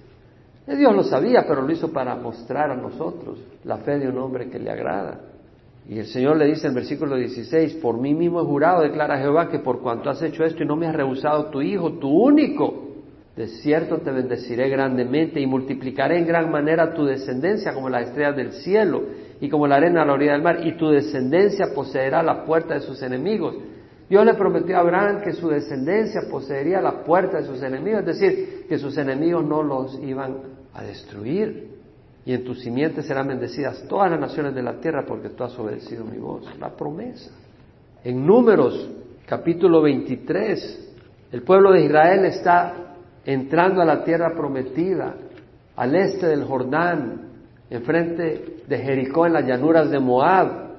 Dios 0.67 0.95
lo 0.95 1.03
sabía, 1.03 1.45
pero 1.47 1.63
lo 1.63 1.73
hizo 1.73 1.93
para 1.93 2.15
mostrar 2.15 2.71
a 2.71 2.77
nosotros 2.77 3.41
la 3.65 3.79
fe 3.79 3.99
de 3.99 4.09
un 4.09 4.19
hombre 4.19 4.49
que 4.49 4.59
le 4.59 4.71
agrada. 4.71 5.21
Y 5.89 5.99
el 5.99 6.07
Señor 6.07 6.37
le 6.37 6.47
dice 6.47 6.69
en 6.69 6.75
versículo 6.75 7.17
16, 7.17 7.75
por 7.75 7.99
mí 7.99 8.15
mismo 8.15 8.41
he 8.41 8.45
jurado, 8.45 8.83
declara 8.83 9.19
Jehová, 9.19 9.49
que 9.49 9.59
por 9.59 9.81
cuanto 9.81 10.09
has 10.09 10.23
hecho 10.23 10.45
esto 10.45 10.63
y 10.63 10.67
no 10.67 10.77
me 10.77 10.87
has 10.87 10.95
rehusado 10.95 11.47
tu 11.47 11.61
hijo, 11.61 11.95
tu 11.95 12.09
único, 12.09 12.91
de 13.37 13.49
cierto 13.49 13.99
te 13.99 14.11
bendeciré 14.11 14.69
grandemente 14.69 15.41
y 15.41 15.47
multiplicaré 15.47 16.19
en 16.19 16.27
gran 16.27 16.51
manera 16.51 16.95
tu 16.95 17.05
descendencia 17.05 17.73
como 17.73 17.89
las 17.89 18.09
estrellas 18.09 18.37
del 18.37 18.53
cielo 18.53 19.03
y 19.41 19.49
como 19.49 19.67
la 19.67 19.77
arena 19.77 20.03
a 20.03 20.05
la 20.05 20.13
orilla 20.13 20.33
del 20.33 20.43
mar, 20.43 20.67
y 20.67 20.77
tu 20.77 20.89
descendencia 20.91 21.69
poseerá 21.75 22.23
la 22.23 22.45
puerta 22.45 22.75
de 22.75 22.81
sus 22.81 23.03
enemigos. 23.03 23.57
Dios 24.09 24.25
le 24.25 24.35
prometió 24.35 24.77
a 24.77 24.81
Abraham 24.81 25.23
que 25.23 25.33
su 25.33 25.49
descendencia 25.49 26.23
poseería 26.31 26.81
la 26.81 27.05
puerta 27.05 27.39
de 27.39 27.47
sus 27.47 27.63
enemigos, 27.63 28.01
es 28.01 28.07
decir, 28.07 28.67
que 28.69 28.79
sus 28.79 28.99
enemigos 28.99 29.45
no 29.45 29.63
los 29.63 29.99
iban 30.03 30.37
a 30.75 30.83
destruir 30.83 31.71
y 32.25 32.35
en 32.35 32.45
tus 32.45 32.61
simientes 32.61 33.07
serán 33.07 33.29
bendecidas 33.29 33.87
todas 33.89 34.11
las 34.11 34.21
naciones 34.21 34.55
de 34.55 34.63
la 34.63 34.81
tierra 34.81 35.05
porque 35.07 35.31
tú 35.31 35.45
has 35.45 35.59
obedecido 35.59 36.05
mi 36.05 36.19
voz. 36.19 36.45
La 36.59 36.77
promesa. 36.77 37.31
En 38.05 38.27
Números, 38.27 38.91
capítulo 39.27 39.81
23, 39.83 40.95
el 41.33 41.43
pueblo 41.43 41.73
de 41.73 41.85
Israel 41.85 42.25
está 42.27 42.95
entrando 43.25 43.81
a 43.81 43.85
la 43.85 44.05
tierra 44.05 44.35
prometida, 44.37 45.15
al 45.77 45.95
este 45.95 46.27
del 46.27 46.45
Jordán, 46.45 47.30
enfrente 47.71 48.63
de 48.67 48.79
Jericó, 48.79 49.27
en 49.27 49.33
las 49.33 49.47
llanuras 49.47 49.91
de 49.91 49.99
Moab. 49.99 50.71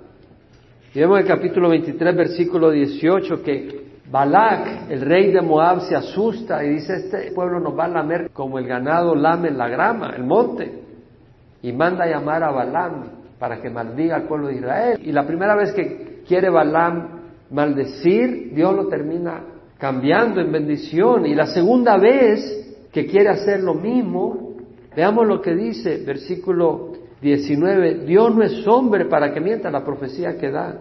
Y 0.93 0.99
vemos 0.99 1.19
en 1.19 1.25
el 1.25 1.27
capítulo 1.27 1.69
23, 1.69 2.15
versículo 2.15 2.69
18, 2.69 3.41
que 3.41 3.82
Balak, 4.12 4.91
el 4.91 5.01
rey 5.01 5.32
de 5.32 5.41
Moab, 5.41 5.82
se 5.82 5.95
asusta 5.95 6.63
y 6.65 6.69
dice, 6.69 6.95
este 6.97 7.32
pueblo 7.32 7.60
nos 7.62 7.77
va 7.80 7.86
a 7.86 7.88
lamer 7.88 8.30
como 8.32 8.60
el 8.60 8.67
ganado 8.67 9.15
lame 9.15 9.51
la 9.51 9.69
grama, 9.69 10.13
el 10.15 10.25
monte 10.25 10.82
y 11.62 11.71
manda 11.71 12.06
llamar 12.06 12.43
a 12.43 12.51
Balaam 12.51 13.04
para 13.39 13.62
que 13.62 13.69
maldiga 13.69 14.15
al 14.15 14.27
pueblo 14.27 14.47
de 14.47 14.56
Israel. 14.56 14.99
Y 15.04 15.12
la 15.12 15.25
primera 15.25 15.56
vez 15.56 15.71
que 15.73 16.23
quiere 16.27 16.49
Balaam 16.49 17.21
maldecir, 17.51 18.54
Dios 18.54 18.75
lo 18.75 18.88
termina 18.88 19.41
cambiando 19.77 20.41
en 20.41 20.51
bendición. 20.51 21.25
Y 21.25 21.36
la 21.36 21.47
segunda 21.47 21.97
vez 21.97 22.88
que 22.91 23.06
quiere 23.08 23.30
hacer 23.30 23.62
lo 23.62 23.73
mismo, 23.75 24.40
veamos 24.95 25.27
lo 25.27 25.41
que 25.41 25.56
dice 25.56 26.04
versículo 26.06 26.93
19, 27.21 28.06
Dios 28.06 28.36
no 28.36 28.43
es 28.43 28.67
hombre 28.67 29.06
para 29.06 29.34
que 29.34 29.39
mienta 29.39 29.69
la 29.69 29.84
profecía 29.84 30.38
que 30.38 30.49
da, 30.49 30.80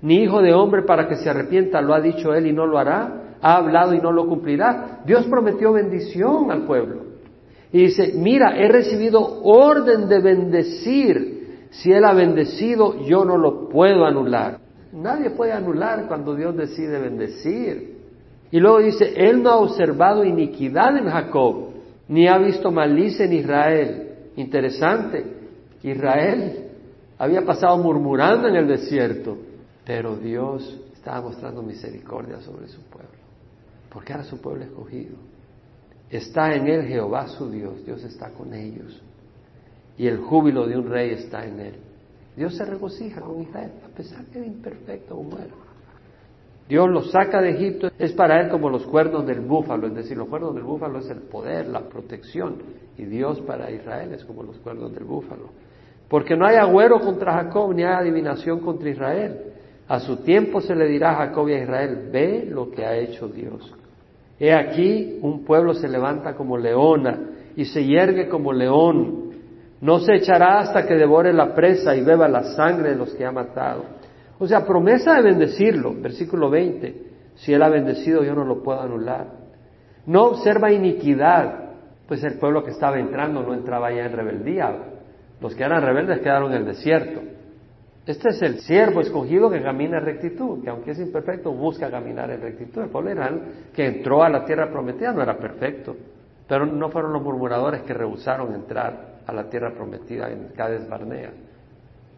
ni 0.00 0.22
hijo 0.22 0.40
de 0.40 0.52
hombre 0.52 0.82
para 0.82 1.08
que 1.08 1.16
se 1.16 1.28
arrepienta, 1.28 1.80
lo 1.80 1.94
ha 1.94 2.00
dicho 2.00 2.34
él 2.34 2.46
y 2.46 2.52
no 2.52 2.66
lo 2.66 2.78
hará, 2.78 3.36
ha 3.40 3.56
hablado 3.56 3.92
y 3.94 4.00
no 4.00 4.12
lo 4.12 4.26
cumplirá. 4.26 5.00
Dios 5.04 5.26
prometió 5.26 5.72
bendición 5.72 6.50
al 6.50 6.64
pueblo. 6.64 7.12
Y 7.72 7.86
dice, 7.86 8.12
mira, 8.16 8.56
he 8.56 8.68
recibido 8.68 9.42
orden 9.42 10.08
de 10.08 10.20
bendecir. 10.20 11.66
Si 11.70 11.90
Él 11.90 12.04
ha 12.04 12.12
bendecido, 12.12 13.00
yo 13.00 13.24
no 13.24 13.38
lo 13.38 13.68
puedo 13.68 14.04
anular. 14.04 14.58
Nadie 14.92 15.30
puede 15.30 15.52
anular 15.52 16.06
cuando 16.06 16.34
Dios 16.34 16.54
decide 16.56 16.98
bendecir. 17.00 17.96
Y 18.50 18.60
luego 18.60 18.80
dice, 18.80 19.14
Él 19.16 19.42
no 19.42 19.50
ha 19.50 19.56
observado 19.56 20.22
iniquidad 20.22 20.98
en 20.98 21.08
Jacob, 21.08 21.70
ni 22.08 22.26
ha 22.26 22.38
visto 22.38 22.70
malicia 22.70 23.24
en 23.24 23.32
Israel. 23.32 24.08
Interesante, 24.36 25.24
Israel 25.82 26.70
había 27.18 27.44
pasado 27.44 27.78
murmurando 27.78 28.48
en 28.48 28.56
el 28.56 28.66
desierto, 28.66 29.36
pero 29.84 30.16
Dios 30.16 30.80
estaba 30.92 31.20
mostrando 31.22 31.62
misericordia 31.62 32.40
sobre 32.40 32.68
su 32.68 32.80
pueblo, 32.82 33.10
porque 33.90 34.12
era 34.12 34.24
su 34.24 34.40
pueblo 34.40 34.64
escogido. 34.64 35.16
Está 36.10 36.54
en 36.54 36.68
él 36.68 36.86
Jehová 36.86 37.26
su 37.28 37.50
Dios, 37.50 37.84
Dios 37.84 38.02
está 38.04 38.30
con 38.30 38.52
ellos, 38.54 39.02
y 39.96 40.06
el 40.06 40.18
júbilo 40.18 40.66
de 40.66 40.76
un 40.76 40.88
rey 40.88 41.10
está 41.10 41.44
en 41.44 41.60
él. 41.60 41.74
Dios 42.36 42.56
se 42.56 42.64
regocija 42.64 43.20
con 43.20 43.42
Israel, 43.42 43.72
a 43.84 43.88
pesar 43.94 44.24
que 44.26 44.38
era 44.38 44.46
imperfecto 44.46 45.16
o 45.16 45.22
muero. 45.22 45.71
Dios 46.68 46.88
los 46.88 47.10
saca 47.10 47.40
de 47.40 47.50
Egipto, 47.50 47.90
es 47.98 48.12
para 48.12 48.40
él 48.40 48.48
como 48.48 48.70
los 48.70 48.86
cuernos 48.86 49.26
del 49.26 49.40
búfalo, 49.40 49.88
es 49.88 49.94
decir, 49.94 50.16
los 50.16 50.28
cuernos 50.28 50.54
del 50.54 50.64
búfalo 50.64 51.00
es 51.00 51.10
el 51.10 51.20
poder, 51.22 51.68
la 51.68 51.80
protección, 51.88 52.56
y 52.96 53.04
Dios 53.04 53.40
para 53.40 53.70
Israel 53.70 54.12
es 54.14 54.24
como 54.24 54.42
los 54.42 54.56
cuernos 54.58 54.92
del 54.94 55.04
búfalo. 55.04 55.50
Porque 56.08 56.36
no 56.36 56.46
hay 56.46 56.56
agüero 56.56 57.00
contra 57.00 57.32
Jacob, 57.32 57.74
ni 57.74 57.82
hay 57.82 57.94
adivinación 57.94 58.60
contra 58.60 58.90
Israel. 58.90 59.40
A 59.88 60.00
su 60.00 60.18
tiempo 60.18 60.60
se 60.60 60.74
le 60.74 60.86
dirá 60.86 61.12
a 61.12 61.26
Jacob 61.26 61.48
y 61.48 61.54
a 61.54 61.62
Israel, 61.62 62.08
ve 62.12 62.46
lo 62.48 62.70
que 62.70 62.84
ha 62.84 62.96
hecho 62.96 63.28
Dios. 63.28 63.74
He 64.38 64.52
aquí, 64.52 65.18
un 65.22 65.44
pueblo 65.44 65.74
se 65.74 65.88
levanta 65.88 66.34
como 66.34 66.58
leona 66.58 67.18
y 67.56 67.64
se 67.64 67.84
yergue 67.84 68.28
como 68.28 68.52
león. 68.52 69.32
No 69.80 70.00
se 70.00 70.14
echará 70.14 70.60
hasta 70.60 70.86
que 70.86 70.94
devore 70.94 71.32
la 71.32 71.54
presa 71.54 71.94
y 71.96 72.02
beba 72.02 72.28
la 72.28 72.44
sangre 72.54 72.90
de 72.90 72.96
los 72.96 73.14
que 73.14 73.24
ha 73.24 73.32
matado. 73.32 73.84
O 74.42 74.48
sea, 74.48 74.66
promesa 74.66 75.14
de 75.14 75.22
bendecirlo, 75.22 75.94
versículo 75.94 76.50
20. 76.50 76.96
Si 77.36 77.52
él 77.52 77.62
ha 77.62 77.68
bendecido, 77.68 78.24
yo 78.24 78.34
no 78.34 78.44
lo 78.44 78.60
puedo 78.60 78.80
anular. 78.80 79.28
No 80.06 80.24
observa 80.24 80.72
iniquidad, 80.72 81.70
pues 82.08 82.24
el 82.24 82.40
pueblo 82.40 82.64
que 82.64 82.72
estaba 82.72 82.98
entrando 82.98 83.44
no 83.44 83.54
entraba 83.54 83.92
ya 83.92 84.04
en 84.04 84.12
rebeldía. 84.12 84.76
Los 85.40 85.54
que 85.54 85.62
eran 85.62 85.80
rebeldes 85.80 86.18
quedaron 86.18 86.50
en 86.50 86.58
el 86.58 86.64
desierto. 86.66 87.20
Este 88.04 88.30
es 88.30 88.42
el 88.42 88.58
siervo 88.58 89.00
escogido 89.00 89.48
que 89.48 89.62
camina 89.62 89.98
en 89.98 90.06
rectitud, 90.06 90.60
que 90.60 90.70
aunque 90.70 90.90
es 90.90 90.98
imperfecto, 90.98 91.52
busca 91.52 91.88
caminar 91.88 92.28
en 92.32 92.40
rectitud. 92.40 92.82
El 92.82 92.90
pueblo 92.90 93.12
que 93.72 93.86
entró 93.86 94.24
a 94.24 94.28
la 94.28 94.44
tierra 94.44 94.72
prometida 94.72 95.12
no 95.12 95.22
era 95.22 95.38
perfecto, 95.38 95.94
pero 96.48 96.66
no 96.66 96.90
fueron 96.90 97.12
los 97.12 97.22
murmuradores 97.22 97.82
que 97.82 97.94
rehusaron 97.94 98.52
entrar 98.56 99.20
a 99.24 99.32
la 99.32 99.48
tierra 99.48 99.72
prometida 99.72 100.32
en 100.32 100.48
Cades 100.48 100.88
Barnea. 100.88 101.30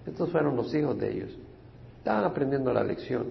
Estos 0.06 0.30
fueron 0.32 0.56
los 0.56 0.74
hijos 0.74 0.98
de 0.98 1.12
ellos. 1.12 1.43
Estaban 2.04 2.24
aprendiendo 2.24 2.70
la 2.70 2.84
lección. 2.84 3.28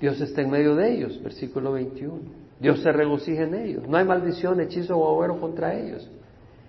Dios 0.00 0.20
está 0.20 0.42
en 0.42 0.50
medio 0.50 0.74
de 0.74 0.94
ellos, 0.94 1.22
versículo 1.22 1.70
21. 1.74 2.12
Dios 2.58 2.82
se 2.82 2.90
regocija 2.90 3.44
en 3.44 3.54
ellos. 3.54 3.86
No 3.86 3.96
hay 3.96 4.04
maldición, 4.04 4.60
hechizo 4.60 4.98
o 4.98 5.12
agüero 5.12 5.40
contra 5.40 5.78
ellos. 5.78 6.10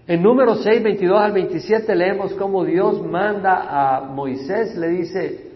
En 0.05 0.21
número 0.21 0.53
6, 0.53 0.83
22 0.83 1.19
al 1.19 1.31
27 1.31 1.95
leemos 1.95 2.33
cómo 2.33 2.63
Dios 2.63 3.03
manda 3.03 3.97
a 3.97 4.01
Moisés, 4.01 4.77
le 4.77 4.89
dice, 4.89 5.49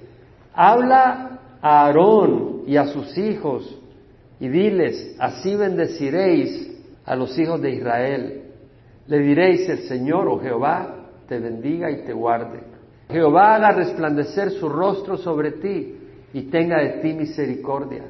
habla 0.55 1.39
a 1.61 1.85
Aarón 1.85 2.63
y 2.65 2.75
a 2.75 2.87
sus 2.87 3.15
hijos 3.15 3.79
y 4.39 4.47
diles, 4.47 5.15
así 5.19 5.55
bendeciréis 5.55 6.81
a 7.05 7.15
los 7.15 7.37
hijos 7.37 7.61
de 7.61 7.75
Israel. 7.75 8.41
Le 9.05 9.19
diréis, 9.19 9.69
el 9.69 9.83
Señor 9.83 10.27
o 10.27 10.39
Jehová 10.39 10.95
te 11.27 11.37
bendiga 11.37 11.91
y 11.91 12.05
te 12.05 12.13
guarde. 12.13 12.72
Jehová 13.13 13.53
haga 13.53 13.73
resplandecer 13.73 14.49
su 14.53 14.67
rostro 14.67 15.17
sobre 15.17 15.51
ti 15.51 15.99
y 16.33 16.41
tenga 16.49 16.79
de 16.79 16.99
ti 16.99 17.13
misericordia. 17.13 18.05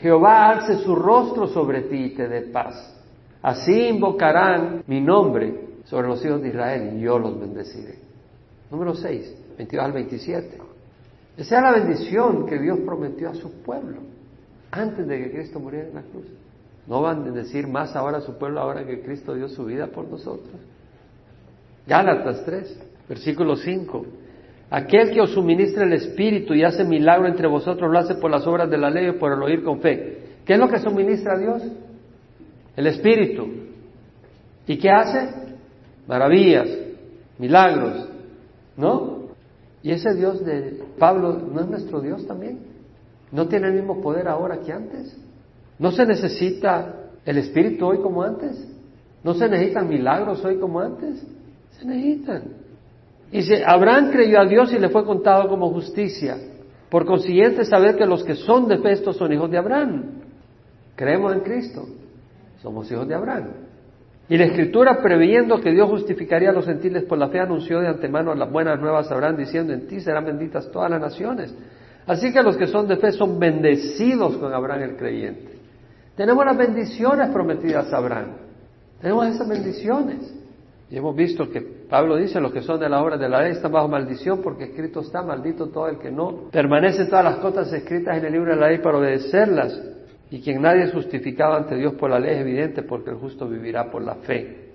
Jehová 0.00 0.48
alce 0.48 0.78
su 0.78 0.96
rostro 0.96 1.46
sobre 1.46 1.82
ti 1.82 2.06
y 2.06 2.10
te 2.16 2.26
dé 2.26 2.40
paz. 2.42 2.92
Así 3.40 3.86
invocarán 3.86 4.82
mi 4.88 5.00
nombre 5.00 5.60
sobre 5.84 6.08
los 6.08 6.24
hijos 6.24 6.42
de 6.42 6.48
Israel 6.48 6.96
y 6.96 7.02
yo 7.02 7.20
los 7.20 7.38
bendeciré. 7.38 8.00
Número 8.68 8.96
6, 8.96 9.54
22 9.56 9.84
al 9.84 9.92
27. 9.92 10.58
Esa 11.36 11.56
es 11.56 11.62
la 11.62 11.70
bendición 11.70 12.46
que 12.46 12.58
Dios 12.58 12.80
prometió 12.80 13.30
a 13.30 13.34
su 13.34 13.62
pueblo 13.62 13.98
antes 14.72 15.06
de 15.06 15.18
que 15.18 15.30
Cristo 15.30 15.60
muriera 15.60 15.86
en 15.86 15.94
la 15.94 16.02
cruz. 16.02 16.26
No 16.88 17.00
van 17.00 17.28
a 17.28 17.30
decir 17.30 17.68
más 17.68 17.94
ahora 17.94 18.18
a 18.18 18.22
su 18.22 18.36
pueblo 18.36 18.58
ahora 18.58 18.84
que 18.84 19.02
Cristo 19.02 19.34
dio 19.34 19.48
su 19.48 19.66
vida 19.66 19.86
por 19.86 20.08
nosotros. 20.08 20.56
Gálatas 21.86 22.44
3. 22.44 22.89
Versículo 23.10 23.56
5. 23.56 24.06
Aquel 24.70 25.10
que 25.10 25.20
os 25.20 25.32
suministra 25.32 25.82
el 25.82 25.94
Espíritu 25.94 26.54
y 26.54 26.62
hace 26.62 26.84
milagro 26.84 27.26
entre 27.26 27.48
vosotros 27.48 27.90
lo 27.90 27.98
hace 27.98 28.14
por 28.14 28.30
las 28.30 28.46
obras 28.46 28.70
de 28.70 28.78
la 28.78 28.88
ley 28.88 29.08
o 29.08 29.18
por 29.18 29.32
el 29.32 29.42
oír 29.42 29.64
con 29.64 29.80
fe. 29.80 30.18
¿Qué 30.44 30.52
es 30.52 30.58
lo 30.60 30.68
que 30.68 30.78
suministra 30.78 31.36
Dios? 31.36 31.60
El 32.76 32.86
Espíritu. 32.86 33.48
¿Y 34.64 34.78
qué 34.78 34.90
hace? 34.90 35.28
Maravillas, 36.06 36.68
milagros, 37.36 38.08
¿no? 38.76 39.24
Y 39.82 39.90
ese 39.90 40.14
Dios 40.14 40.44
de 40.44 40.80
Pablo 40.96 41.32
no 41.32 41.62
es 41.62 41.66
nuestro 41.66 42.00
Dios 42.00 42.24
también. 42.28 42.60
¿No 43.32 43.48
tiene 43.48 43.66
el 43.66 43.74
mismo 43.74 44.00
poder 44.00 44.28
ahora 44.28 44.60
que 44.60 44.72
antes? 44.72 45.20
¿No 45.80 45.90
se 45.90 46.06
necesita 46.06 46.94
el 47.24 47.38
Espíritu 47.38 47.86
hoy 47.86 47.98
como 47.98 48.22
antes? 48.22 48.72
¿No 49.24 49.34
se 49.34 49.48
necesitan 49.48 49.88
milagros 49.88 50.44
hoy 50.44 50.60
como 50.60 50.78
antes? 50.78 51.26
Se 51.72 51.84
necesitan. 51.84 52.69
Dice, 53.30 53.62
Abraham 53.64 54.10
creyó 54.10 54.40
a 54.40 54.44
Dios 54.44 54.72
y 54.72 54.78
le 54.78 54.88
fue 54.88 55.04
contado 55.04 55.48
como 55.48 55.70
justicia. 55.70 56.36
Por 56.88 57.06
consiguiente, 57.06 57.64
saber 57.64 57.96
que 57.96 58.06
los 58.06 58.24
que 58.24 58.34
son 58.34 58.66
de 58.66 58.78
fe 58.78 58.92
estos 58.92 59.16
son 59.16 59.32
hijos 59.32 59.50
de 59.50 59.58
Abraham. 59.58 60.22
Creemos 60.96 61.32
en 61.32 61.40
Cristo. 61.40 61.86
Somos 62.60 62.90
hijos 62.90 63.06
de 63.06 63.14
Abraham. 63.14 63.50
Y 64.28 64.36
la 64.36 64.44
Escritura, 64.44 65.00
previendo 65.02 65.60
que 65.60 65.70
Dios 65.70 65.88
justificaría 65.88 66.50
a 66.50 66.52
los 66.52 66.66
gentiles 66.66 67.04
por 67.04 67.18
la 67.18 67.28
fe, 67.28 67.40
anunció 67.40 67.80
de 67.80 67.88
antemano 67.88 68.34
las 68.34 68.50
buenas 68.50 68.80
nuevas 68.80 69.10
a 69.10 69.14
Abraham, 69.14 69.36
diciendo, 69.36 69.72
en 69.72 69.86
ti 69.86 70.00
serán 70.00 70.24
benditas 70.24 70.70
todas 70.70 70.90
las 70.90 71.00
naciones. 71.00 71.54
Así 72.06 72.32
que 72.32 72.42
los 72.42 72.56
que 72.56 72.66
son 72.66 72.88
de 72.88 72.96
fe 72.96 73.12
son 73.12 73.38
bendecidos 73.38 74.36
con 74.36 74.52
Abraham 74.52 74.82
el 74.82 74.96
creyente. 74.96 75.58
Tenemos 76.16 76.44
las 76.44 76.56
bendiciones 76.56 77.28
prometidas 77.30 77.92
a 77.92 77.96
Abraham. 77.96 78.32
Tenemos 79.00 79.26
esas 79.28 79.48
bendiciones. 79.48 80.34
Y 80.90 80.96
hemos 80.96 81.14
visto 81.14 81.48
que 81.50 81.79
Pablo 81.90 82.16
dice, 82.16 82.40
los 82.40 82.52
que 82.52 82.62
son 82.62 82.78
de 82.78 82.88
la 82.88 83.02
obra 83.02 83.18
de 83.18 83.28
la 83.28 83.42
ley 83.42 83.50
están 83.50 83.72
bajo 83.72 83.88
maldición 83.88 84.40
porque 84.40 84.64
escrito 84.64 85.00
está, 85.00 85.22
maldito 85.22 85.70
todo 85.70 85.88
el 85.88 85.98
que 85.98 86.12
no 86.12 86.48
permanece 86.52 87.06
todas 87.06 87.24
las 87.24 87.36
cosas 87.38 87.72
escritas 87.72 88.16
en 88.16 88.26
el 88.26 88.32
libro 88.32 88.54
de 88.54 88.60
la 88.60 88.68
ley 88.68 88.78
para 88.78 88.98
obedecerlas. 88.98 89.82
Y 90.30 90.40
quien 90.40 90.62
nadie 90.62 90.84
es 90.84 90.92
justificado 90.92 91.54
ante 91.54 91.74
Dios 91.74 91.94
por 91.94 92.10
la 92.10 92.20
ley 92.20 92.36
es 92.36 92.40
evidente 92.42 92.84
porque 92.84 93.10
el 93.10 93.16
justo 93.16 93.48
vivirá 93.48 93.90
por 93.90 94.02
la 94.02 94.14
fe. 94.14 94.68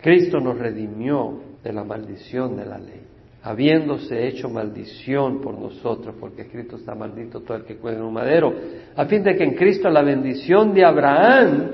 Cristo 0.00 0.38
nos 0.38 0.56
redimió 0.58 1.40
de 1.64 1.72
la 1.72 1.82
maldición 1.82 2.56
de 2.56 2.64
la 2.64 2.78
ley, 2.78 3.02
habiéndose 3.42 4.28
hecho 4.28 4.48
maldición 4.48 5.40
por 5.40 5.58
nosotros, 5.58 6.14
porque 6.20 6.42
escrito 6.42 6.76
está 6.76 6.94
maldito 6.94 7.40
todo 7.40 7.56
el 7.56 7.64
que 7.64 7.78
cuelga 7.78 7.98
en 7.98 8.06
un 8.06 8.14
madero, 8.14 8.54
a 8.94 9.04
fin 9.06 9.24
de 9.24 9.34
que 9.34 9.42
en 9.42 9.54
Cristo 9.54 9.90
la 9.90 10.02
bendición 10.02 10.72
de 10.72 10.84
Abraham 10.84 11.70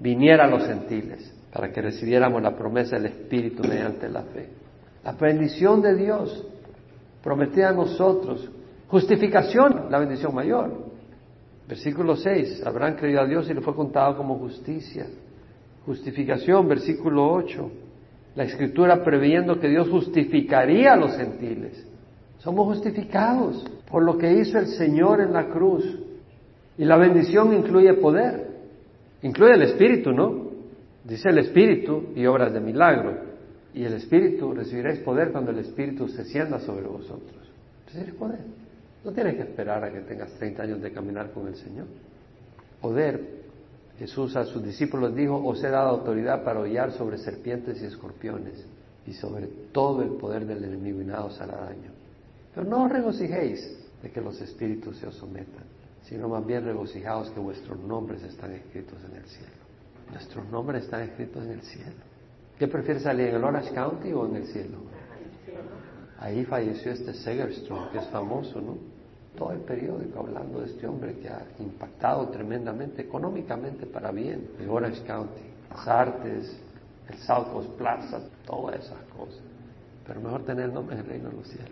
viniera 0.00 0.44
a 0.44 0.48
los 0.48 0.66
gentiles 0.66 1.31
para 1.52 1.70
que 1.70 1.82
recibiéramos 1.82 2.42
la 2.42 2.56
promesa 2.56 2.96
del 2.96 3.06
Espíritu 3.06 3.62
mediante 3.62 4.08
la 4.08 4.22
fe. 4.22 4.48
La 5.04 5.12
bendición 5.12 5.82
de 5.82 5.94
Dios 5.94 6.46
prometida 7.22 7.68
a 7.68 7.72
nosotros. 7.72 8.50
Justificación, 8.88 9.86
la 9.90 9.98
bendición 9.98 10.34
mayor. 10.34 10.92
Versículo 11.68 12.16
6, 12.16 12.62
Abraham 12.66 12.96
creyó 12.96 13.20
a 13.20 13.26
Dios 13.26 13.48
y 13.48 13.54
le 13.54 13.60
fue 13.60 13.74
contado 13.74 14.16
como 14.16 14.38
justicia. 14.38 15.06
Justificación, 15.86 16.68
versículo 16.68 17.32
8, 17.32 17.70
la 18.34 18.44
escritura 18.44 19.02
previendo 19.02 19.58
que 19.58 19.68
Dios 19.68 19.88
justificaría 19.88 20.94
a 20.94 20.96
los 20.96 21.16
gentiles. 21.16 21.86
Somos 22.38 22.66
justificados 22.66 23.64
por 23.90 24.02
lo 24.02 24.16
que 24.16 24.32
hizo 24.32 24.58
el 24.58 24.66
Señor 24.66 25.20
en 25.20 25.32
la 25.32 25.48
cruz. 25.48 25.84
Y 26.78 26.84
la 26.84 26.96
bendición 26.96 27.52
incluye 27.52 27.92
poder, 27.94 28.48
incluye 29.22 29.54
el 29.54 29.62
Espíritu, 29.62 30.12
¿no? 30.12 30.41
Dice 31.04 31.28
el 31.30 31.38
Espíritu 31.38 32.12
y 32.14 32.26
obras 32.26 32.52
de 32.52 32.60
milagro. 32.60 33.32
Y 33.74 33.84
el 33.84 33.94
Espíritu, 33.94 34.52
recibiréis 34.52 35.00
poder 35.00 35.32
cuando 35.32 35.50
el 35.50 35.58
Espíritu 35.58 36.08
se 36.08 36.24
sienta 36.24 36.60
sobre 36.60 36.86
vosotros. 36.86 37.50
Recibiréis 37.86 38.16
poder. 38.16 38.40
No 39.04 39.12
tienes 39.12 39.34
que 39.34 39.42
esperar 39.42 39.82
a 39.82 39.92
que 39.92 40.00
tengas 40.00 40.30
30 40.34 40.62
años 40.62 40.82
de 40.82 40.92
caminar 40.92 41.32
con 41.32 41.48
el 41.48 41.56
Señor. 41.56 41.86
Poder. 42.80 43.42
Jesús 43.98 44.34
a 44.36 44.44
sus 44.44 44.62
discípulos 44.62 45.14
dijo, 45.14 45.36
os 45.36 45.62
he 45.62 45.68
dado 45.68 45.90
autoridad 45.90 46.42
para 46.44 46.60
hollar 46.60 46.92
sobre 46.92 47.18
serpientes 47.18 47.80
y 47.82 47.86
escorpiones 47.86 48.66
y 49.06 49.12
sobre 49.12 49.46
todo 49.70 50.02
el 50.02 50.10
poder 50.10 50.46
del 50.46 50.64
enemigo 50.64 51.00
y 51.00 51.04
nada 51.04 51.24
os 51.24 51.40
hará 51.40 51.56
daño. 51.56 51.90
Pero 52.54 52.66
no 52.68 52.84
os 52.84 52.90
regocijéis 52.90 53.78
de 54.02 54.10
que 54.10 54.20
los 54.20 54.40
espíritus 54.40 54.96
se 54.96 55.06
os 55.06 55.14
sometan, 55.16 55.64
sino 56.02 56.28
más 56.28 56.44
bien 56.44 56.64
regocijaos 56.64 57.30
que 57.30 57.40
vuestros 57.40 57.78
nombres 57.80 58.22
están 58.22 58.52
escritos 58.52 58.98
en 59.08 59.16
el 59.16 59.24
cielo. 59.24 59.61
Nuestros 60.12 60.46
nombres 60.50 60.84
están 60.84 61.02
escritos 61.02 61.44
en 61.44 61.50
el 61.52 61.62
cielo. 61.62 61.92
¿Qué 62.58 62.68
prefiere 62.68 63.00
salir 63.00 63.28
en 63.28 63.36
el 63.36 63.44
Orange 63.44 63.74
County 63.74 64.12
o 64.12 64.26
en 64.26 64.36
el 64.36 64.46
cielo? 64.46 64.78
Ahí 66.18 66.44
falleció 66.44 66.92
este 66.92 67.14
Segerstrom, 67.14 67.90
que 67.90 67.98
es 67.98 68.06
famoso, 68.08 68.60
¿no? 68.60 68.92
todo 69.36 69.52
el 69.52 69.60
periódico 69.60 70.20
hablando 70.20 70.60
de 70.60 70.66
este 70.66 70.86
hombre 70.86 71.14
que 71.18 71.28
ha 71.28 71.42
impactado 71.58 72.28
tremendamente 72.28 73.02
económicamente 73.02 73.86
para 73.86 74.10
bien 74.10 74.50
el 74.60 74.68
Orange 74.68 75.02
County, 75.04 75.42
las 75.70 75.88
artes, 75.88 76.60
el 77.08 77.18
South 77.18 77.48
Coast 77.52 77.70
Plaza, 77.70 78.20
todas 78.44 78.80
esas 78.80 79.02
cosas. 79.16 79.40
Pero 80.06 80.20
mejor 80.20 80.44
tener 80.44 80.66
el 80.66 80.74
nombre 80.74 80.96
en 80.96 81.02
el 81.02 81.06
reino 81.06 81.30
de 81.30 81.36
los 81.36 81.48
cielos. 81.48 81.70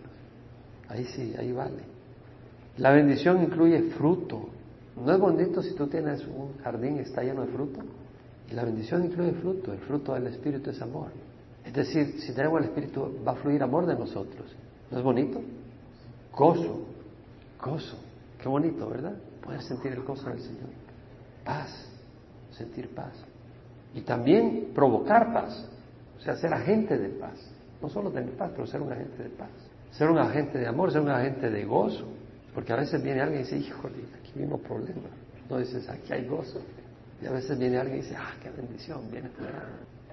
Ahí 0.88 1.04
sí, 1.04 1.34
ahí 1.38 1.52
vale. 1.52 1.82
La 2.78 2.92
bendición 2.92 3.42
incluye 3.42 3.82
fruto. 3.90 4.48
¿No 4.96 5.12
es 5.12 5.20
bonito 5.20 5.62
si 5.62 5.74
tú 5.74 5.86
tienes 5.86 6.26
un 6.26 6.58
jardín 6.62 6.96
y 6.96 7.00
está 7.00 7.22
lleno 7.22 7.42
de 7.42 7.48
fruto? 7.48 7.80
La 8.52 8.64
bendición 8.64 9.04
incluye 9.04 9.32
fruto. 9.32 9.72
El 9.72 9.78
fruto 9.80 10.14
del 10.14 10.26
Espíritu 10.26 10.70
es 10.70 10.82
amor. 10.82 11.08
Es 11.64 11.72
decir, 11.72 12.20
si 12.20 12.34
tenemos 12.34 12.60
el 12.60 12.68
Espíritu, 12.68 13.22
va 13.26 13.32
a 13.32 13.36
fluir 13.36 13.62
amor 13.62 13.86
de 13.86 13.94
nosotros. 13.94 14.54
¿No 14.90 14.98
es 14.98 15.04
bonito? 15.04 15.40
Gozo, 16.32 16.86
gozo. 17.62 17.98
Qué 18.40 18.48
bonito, 18.48 18.88
¿verdad? 18.88 19.14
Poder 19.42 19.62
sentir 19.62 19.92
el 19.92 20.02
gozo 20.02 20.28
del 20.30 20.40
Señor. 20.40 20.70
Paz, 21.44 21.88
sentir 22.50 22.94
paz. 22.94 23.12
Y 23.94 24.00
también 24.00 24.70
provocar 24.74 25.32
paz. 25.32 25.68
O 26.18 26.20
sea, 26.20 26.36
ser 26.36 26.52
agente 26.52 26.98
de 26.98 27.08
paz. 27.10 27.38
No 27.80 27.88
solo 27.88 28.10
tener 28.10 28.32
paz, 28.36 28.50
pero 28.52 28.66
ser 28.66 28.80
un 28.82 28.92
agente 28.92 29.22
de 29.22 29.30
paz. 29.30 29.50
Ser 29.92 30.10
un 30.10 30.18
agente 30.18 30.58
de 30.58 30.66
amor, 30.66 30.92
ser 30.92 31.02
un 31.02 31.10
agente 31.10 31.50
de 31.50 31.64
gozo. 31.64 32.06
Porque 32.54 32.72
a 32.72 32.76
veces 32.76 33.02
viene 33.02 33.20
alguien 33.20 33.42
y 33.42 33.44
dice, 33.44 33.56
híjole, 33.56 33.96
aquí 34.18 34.32
vino 34.38 34.58
problema. 34.58 35.08
No 35.48 35.58
dices, 35.58 35.88
aquí 35.88 36.12
hay 36.12 36.26
gozo. 36.26 36.60
Y 37.22 37.26
a 37.26 37.30
veces 37.30 37.58
viene 37.58 37.78
alguien 37.78 37.98
y 37.98 38.02
dice, 38.02 38.16
ah, 38.16 38.34
qué 38.42 38.50
bendición, 38.50 39.10
viene 39.10 39.30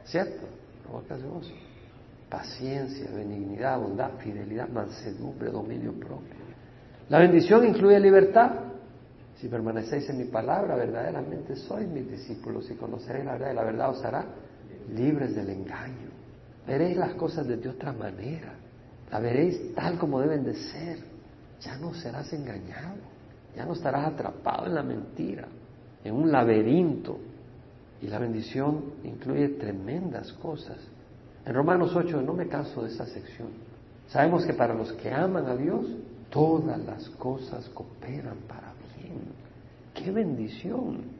¿Cierto? 0.06 0.48
Provocas 0.84 1.22
gozo. 1.24 1.54
Paciencia, 2.30 3.10
benignidad, 3.14 3.80
bondad, 3.80 4.12
fidelidad, 4.20 4.68
mansedumbre, 4.70 5.50
dominio 5.50 5.94
propio. 5.94 6.36
La 7.10 7.20
bendición 7.20 7.66
incluye 7.66 8.00
libertad. 8.00 8.52
Si 9.38 9.48
permanecéis 9.48 10.10
en 10.10 10.18
mi 10.18 10.26
palabra, 10.26 10.76
verdaderamente 10.76 11.56
sois 11.56 11.88
mis 11.88 12.10
discípulos 12.10 12.70
y 12.70 12.76
conoceréis 12.76 13.26
la 13.26 13.34
verdad 13.34 13.52
y 13.52 13.56
la 13.56 13.64
verdad 13.64 13.90
os 13.92 14.04
hará 14.04 14.26
libres 14.94 15.36
del 15.36 15.50
engaño. 15.50 16.10
Veréis 16.66 16.98
las 16.98 17.14
cosas 17.14 17.48
de 17.48 17.70
otra 17.70 17.94
manera. 17.94 18.56
La 19.10 19.20
veréis 19.20 19.74
tal 19.74 19.98
como 19.98 20.20
deben 20.20 20.44
de 20.44 20.56
ser. 20.56 20.98
Ya 21.62 21.78
no 21.78 21.94
serás 21.94 22.32
engañado. 22.34 22.98
Ya 23.56 23.66
no 23.66 23.74
estarás 23.74 24.14
atrapado 24.14 24.68
en 24.68 24.76
la 24.76 24.84
mentira, 24.84 25.48
en 26.04 26.16
un 26.16 26.32
laberinto. 26.32 27.18
Y 28.02 28.08
la 28.08 28.20
bendición 28.20 28.84
incluye 29.04 29.50
tremendas 29.50 30.32
cosas. 30.34 30.78
En 31.46 31.54
Romanos 31.54 31.96
8 31.96 32.22
no 32.22 32.34
me 32.34 32.48
canso 32.48 32.84
de 32.84 32.90
esa 32.90 33.06
sección. 33.06 33.48
Sabemos 34.08 34.46
que 34.46 34.54
para 34.54 34.74
los 34.74 34.94
que 34.94 35.12
aman 35.12 35.48
a 35.48 35.56
Dios, 35.56 35.86
todas 36.30 36.80
las 36.86 37.10
cosas 37.12 37.68
cooperan 37.70 38.38
para 38.48 38.74
bien. 38.98 39.20
¡Qué 39.94 40.12
bendición! 40.12 41.18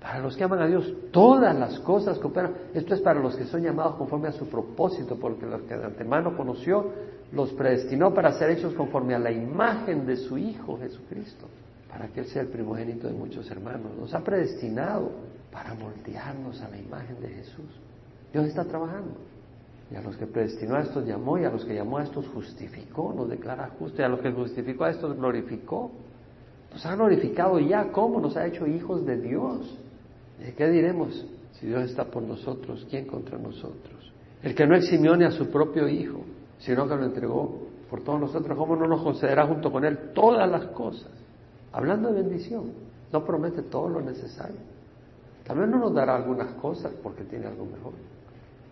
Para 0.00 0.20
los 0.20 0.36
que 0.36 0.44
aman 0.44 0.60
a 0.60 0.66
Dios, 0.66 0.92
todas 1.10 1.56
las 1.58 1.80
cosas 1.80 2.18
cooperan. 2.18 2.54
Esto 2.72 2.94
es 2.94 3.00
para 3.00 3.20
los 3.20 3.34
que 3.34 3.46
son 3.46 3.62
llamados 3.62 3.96
conforme 3.96 4.28
a 4.28 4.32
su 4.32 4.46
propósito, 4.46 5.16
porque 5.16 5.46
los 5.46 5.62
que 5.62 5.76
de 5.76 5.84
antemano 5.84 6.36
conoció, 6.36 6.92
los 7.32 7.52
predestinó 7.52 8.14
para 8.14 8.32
ser 8.32 8.50
hechos 8.50 8.74
conforme 8.74 9.14
a 9.14 9.18
la 9.18 9.32
imagen 9.32 10.06
de 10.06 10.16
su 10.16 10.38
Hijo 10.38 10.78
Jesucristo, 10.78 11.46
para 11.88 12.08
que 12.08 12.20
Él 12.20 12.26
sea 12.26 12.42
el 12.42 12.48
primogénito 12.48 13.06
de 13.06 13.14
muchos 13.14 13.50
hermanos. 13.50 13.96
Nos 13.98 14.14
ha 14.14 14.22
predestinado 14.22 15.10
para 15.50 15.74
moldearnos 15.74 16.60
a 16.60 16.68
la 16.68 16.78
imagen 16.78 17.20
de 17.20 17.28
Jesús. 17.28 17.70
Dios 18.32 18.46
está 18.46 18.64
trabajando. 18.64 19.14
Y 19.90 19.96
a 19.96 20.02
los 20.02 20.16
que 20.16 20.26
predestinó 20.26 20.76
a 20.76 20.82
estos 20.82 21.06
llamó, 21.06 21.38
y 21.38 21.44
a 21.44 21.50
los 21.50 21.64
que 21.64 21.74
llamó 21.74 21.98
a 21.98 22.04
estos 22.04 22.28
justificó, 22.28 23.14
nos 23.14 23.28
declara 23.28 23.70
justo, 23.78 24.02
y 24.02 24.04
a 24.04 24.08
los 24.08 24.20
que 24.20 24.30
justificó 24.30 24.84
a 24.84 24.90
estos 24.90 25.16
glorificó. 25.16 25.90
Nos 26.70 26.84
ha 26.84 26.94
glorificado 26.94 27.58
ya, 27.58 27.90
¿cómo? 27.90 28.20
Nos 28.20 28.36
ha 28.36 28.46
hecho 28.46 28.66
hijos 28.66 29.06
de 29.06 29.18
Dios. 29.18 29.78
¿De 30.38 30.52
qué 30.52 30.68
diremos? 30.68 31.26
Si 31.52 31.66
Dios 31.66 31.90
está 31.90 32.04
por 32.04 32.22
nosotros, 32.22 32.86
¿quién 32.90 33.06
contra 33.06 33.38
nosotros? 33.38 34.12
El 34.42 34.54
que 34.54 34.66
no 34.66 34.76
eximió 34.76 35.16
ni 35.16 35.24
a 35.24 35.30
su 35.30 35.50
propio 35.50 35.88
Hijo, 35.88 36.20
sino 36.58 36.86
que 36.86 36.94
lo 36.94 37.04
entregó 37.04 37.68
por 37.88 38.04
todos 38.04 38.20
nosotros, 38.20 38.56
¿cómo 38.56 38.76
no 38.76 38.86
nos 38.86 39.02
concederá 39.02 39.46
junto 39.46 39.72
con 39.72 39.84
Él 39.84 40.12
todas 40.14 40.48
las 40.48 40.66
cosas? 40.66 41.10
Hablando 41.72 42.12
de 42.12 42.22
bendición, 42.22 42.72
no 43.12 43.24
promete 43.24 43.62
todo 43.62 43.88
lo 43.88 44.00
necesario. 44.00 44.56
Tal 45.46 45.58
vez 45.58 45.68
no 45.68 45.78
nos 45.78 45.94
dará 45.94 46.16
algunas 46.16 46.52
cosas 46.54 46.92
porque 47.02 47.24
tiene 47.24 47.46
algo 47.46 47.64
mejor. 47.64 47.92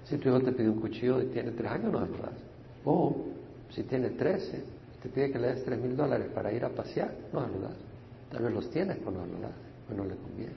Si 0.04 0.18
tu 0.18 0.28
hijo 0.28 0.40
te 0.40 0.52
pide 0.52 0.68
un 0.68 0.80
cuchillo 0.80 1.22
y 1.22 1.26
tiene 1.26 1.50
tres 1.52 1.70
años, 1.70 1.92
no 1.92 2.00
lo 2.00 2.06
das. 2.06 2.38
O 2.84 3.16
si 3.70 3.82
tiene 3.82 4.10
trece, 4.10 4.62
te 5.02 5.08
pide 5.08 5.32
que 5.32 5.38
le 5.38 5.48
des 5.48 5.64
tres 5.64 5.80
mil 5.80 5.96
dólares 5.96 6.28
para 6.34 6.52
ir 6.52 6.64
a 6.64 6.68
pasear, 6.68 7.12
no 7.32 7.40
lo 7.40 7.60
das. 7.60 7.76
Tal 8.30 8.42
vez 8.42 8.52
los 8.52 8.70
tienes, 8.70 8.98
pero 8.98 9.12
no 9.12 9.26
lo 9.26 9.40
das, 9.40 9.52
pues 9.86 9.98
no 9.98 10.04
le 10.04 10.16
conviene. 10.16 10.54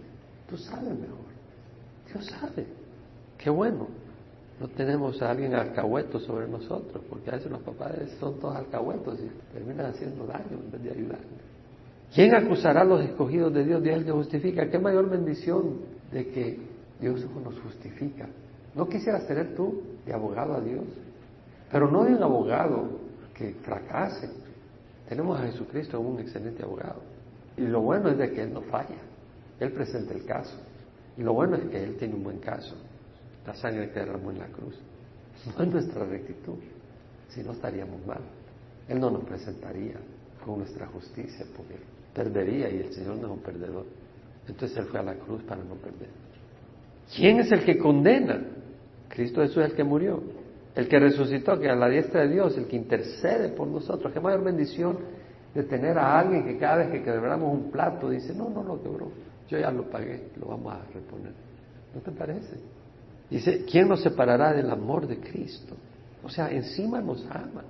Tú 0.50 0.58
sabes 0.58 0.90
mejor. 0.90 1.30
Dios 2.12 2.26
sabe. 2.26 2.66
Qué 3.38 3.50
bueno. 3.50 3.88
No 4.60 4.68
tenemos 4.68 5.22
a 5.22 5.32
alguien 5.32 5.54
alcahueto 5.54 6.20
sobre 6.20 6.48
nosotros, 6.48 7.02
porque 7.10 7.30
a 7.30 7.36
veces 7.36 7.50
los 7.50 7.62
papás 7.62 7.94
son 8.20 8.40
todos 8.40 8.58
alcahuetos 8.58 9.18
y 9.20 9.54
terminan 9.54 9.86
haciendo 9.86 10.26
daño 10.26 10.52
en 10.52 10.72
vez 10.72 10.84
de 10.84 10.92
ayudar. 10.92 11.20
¿Quién 12.14 12.34
acusará 12.34 12.82
a 12.82 12.86
los 12.86 13.04
escogidos 13.04 13.54
de 13.54 13.66
Dios? 13.66 13.84
Dios 13.84 14.00
es 14.00 14.06
que 14.06 14.12
justifica. 14.12 14.70
¿Qué 14.70 14.80
mayor 14.80 15.10
bendición 15.10 15.82
de 16.12 16.28
que 16.28 16.60
Dios 17.00 17.26
nos 17.44 17.60
justifica? 17.60 18.28
¿No 18.74 18.88
quisieras 18.88 19.28
tener 19.28 19.56
tú 19.56 19.82
de 20.06 20.14
abogado 20.14 20.56
a 20.56 20.62
Dios? 20.62 20.86
Pero 21.72 21.90
no 21.92 22.04
de 22.04 22.16
un 22.16 22.24
abogado 22.24 23.00
que 23.36 23.54
fracase. 23.62 24.30
Tenemos 25.08 25.40
a 25.40 25.44
Jesucristo 25.44 25.98
como 25.98 26.10
un 26.10 26.20
excelente 26.20 26.64
abogado. 26.64 27.02
Y 27.58 27.62
lo 27.62 27.82
bueno 27.82 28.10
es 28.10 28.18
de 28.18 28.32
que 28.32 28.42
Él 28.42 28.54
no 28.54 28.62
falla. 28.62 28.98
Él 29.60 29.72
presenta 29.72 30.14
el 30.14 30.26
caso. 30.26 30.58
Y 31.16 31.22
lo 31.22 31.34
bueno 31.34 31.58
es 31.58 31.66
que 31.66 31.84
Él 31.84 31.96
tiene 31.98 32.16
un 32.16 32.24
buen 32.24 32.40
caso. 32.40 32.76
La 33.46 33.54
sangre 33.54 33.92
que 33.92 34.00
derramó 34.00 34.32
en 34.32 34.40
la 34.40 34.48
cruz. 34.48 34.80
No 35.46 35.64
es 35.64 35.72
nuestra 35.72 36.06
rectitud. 36.06 36.58
Si 37.30 37.44
no 37.44 37.52
estaríamos 37.52 38.04
mal. 38.08 38.22
Él 38.88 39.00
no 39.00 39.12
nos 39.12 39.24
presentaría 39.26 39.96
con 40.44 40.60
nuestra 40.60 40.88
justicia 40.88 41.46
porque 41.56 41.76
perdería 42.14 42.70
y 42.70 42.78
el 42.78 42.94
Señor 42.94 43.18
no 43.18 43.28
es 43.28 43.34
un 43.34 43.40
perdedor. 43.40 43.86
Entonces 44.48 44.78
Él 44.78 44.86
fue 44.86 45.00
a 45.00 45.04
la 45.04 45.16
cruz 45.16 45.44
para 45.44 45.64
no 45.64 45.76
perder. 45.76 46.10
¿Quién 47.16 47.40
es 47.40 47.52
el 47.52 47.64
que 47.64 47.78
condena? 47.78 48.42
Cristo 49.08 49.42
Jesús 49.42 49.64
es 49.64 49.72
el 49.72 49.76
que 49.76 49.84
murió, 49.84 50.22
el 50.76 50.88
que 50.88 51.00
resucitó, 51.00 51.60
que 51.60 51.70
a 51.70 51.76
la 51.76 51.90
diestra 51.90 52.22
de 52.22 52.30
Dios, 52.30 52.58
el 52.58 52.68
que 52.68 52.76
intercede 52.76 53.50
por 53.50 53.68
nosotros. 53.68 54.14
Qué 54.14 54.20
mayor 54.20 54.44
bendición 54.44 54.98
de 55.54 55.64
tener 55.64 55.98
a 55.98 56.20
alguien 56.20 56.46
que 56.46 56.58
cada 56.58 56.78
vez 56.78 56.92
que 56.92 57.04
quebramos 57.04 57.52
un 57.52 57.72
plato 57.72 58.10
dice, 58.10 58.34
no, 58.36 58.50
no 58.50 58.64
lo 58.64 58.82
quebró, 58.82 59.12
yo 59.48 59.58
ya 59.58 59.72
lo 59.72 59.90
pagué, 59.90 60.30
lo 60.40 60.48
vamos 60.48 60.74
a 60.74 60.82
reponer. 60.94 61.34
¿No 61.94 62.02
te 62.02 62.12
parece? 62.12 62.58
Dice, 63.30 63.66
¿quién 63.70 63.88
nos 63.88 64.02
separará 64.02 64.54
del 64.54 64.70
amor 64.70 65.08
de 65.08 65.20
Cristo? 65.20 65.76
O 66.24 66.30
sea, 66.30 66.52
encima 66.52 67.02
nos 67.02 67.26
ama. 67.32 67.64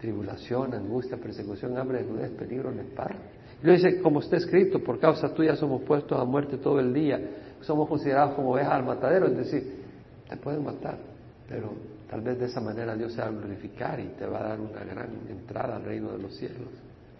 Tribulación, 0.00 0.74
angustia, 0.74 1.18
persecución, 1.18 1.76
hambre, 1.76 1.98
desnudez, 1.98 2.30
peligro, 2.30 2.70
espada. 2.72 3.16
Y 3.62 3.66
luego 3.66 3.82
dice, 3.82 4.00
como 4.00 4.20
está 4.20 4.36
escrito, 4.36 4.82
por 4.82 4.98
causa 4.98 5.34
tuya 5.34 5.54
somos 5.56 5.82
puestos 5.82 6.18
a 6.18 6.24
muerte 6.24 6.56
todo 6.56 6.80
el 6.80 6.92
día, 6.94 7.20
somos 7.60 7.88
considerados 7.88 8.34
como 8.34 8.52
ovejas 8.52 8.72
al 8.72 8.84
matadero, 8.84 9.26
es 9.26 9.36
decir, 9.36 9.80
te 10.28 10.36
pueden 10.36 10.64
matar, 10.64 10.96
pero 11.48 11.72
tal 12.08 12.22
vez 12.22 12.38
de 12.38 12.46
esa 12.46 12.60
manera 12.60 12.94
Dios 12.96 13.12
se 13.12 13.20
va 13.20 13.26
a 13.26 13.30
glorificar 13.30 14.00
y 14.00 14.08
te 14.18 14.26
va 14.26 14.40
a 14.40 14.48
dar 14.48 14.60
una 14.60 14.82
gran 14.84 15.10
entrada 15.28 15.76
al 15.76 15.84
reino 15.84 16.12
de 16.12 16.22
los 16.22 16.34
cielos. 16.36 16.68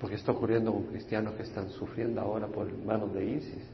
Porque 0.00 0.16
está 0.16 0.32
ocurriendo 0.32 0.72
con 0.72 0.84
cristianos 0.84 1.34
que 1.34 1.42
están 1.42 1.68
sufriendo 1.70 2.22
ahora 2.22 2.46
por 2.46 2.66
manos 2.84 3.12
de 3.12 3.22
ISIS. 3.22 3.64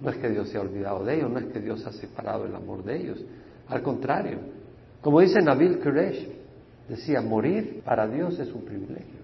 No 0.00 0.10
es 0.10 0.16
que 0.16 0.28
Dios 0.28 0.48
se 0.48 0.58
ha 0.58 0.60
olvidado 0.60 1.04
de 1.04 1.16
ellos, 1.16 1.30
no 1.30 1.38
es 1.38 1.46
que 1.46 1.60
Dios 1.60 1.86
ha 1.86 1.92
separado 1.92 2.46
el 2.46 2.54
amor 2.54 2.82
de 2.82 2.96
ellos. 2.96 3.24
Al 3.68 3.82
contrario, 3.82 4.38
como 5.00 5.20
dice 5.20 5.40
Nabil 5.40 5.78
Quresh, 5.78 6.28
decía, 6.88 7.20
morir 7.20 7.82
para 7.84 8.08
Dios 8.08 8.38
es 8.40 8.52
un 8.52 8.62
privilegio. 8.62 9.18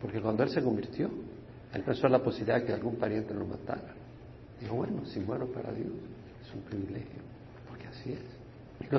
Porque 0.00 0.20
cuando 0.20 0.42
él 0.42 0.50
se 0.50 0.62
convirtió, 0.62 1.08
él 1.72 1.82
pensó 1.82 2.06
en 2.06 2.12
la 2.12 2.22
posibilidad 2.22 2.60
de 2.60 2.66
que 2.66 2.72
algún 2.72 2.96
pariente 2.96 3.34
lo 3.34 3.46
matara. 3.46 3.94
Dijo, 4.60 4.74
bueno, 4.76 5.04
si 5.04 5.20
muero 5.20 5.46
para 5.52 5.72
Dios, 5.72 5.92
es 6.42 6.54
un 6.54 6.62
privilegio, 6.62 7.20
porque 7.68 7.86
así 7.88 8.12
es 8.12 8.36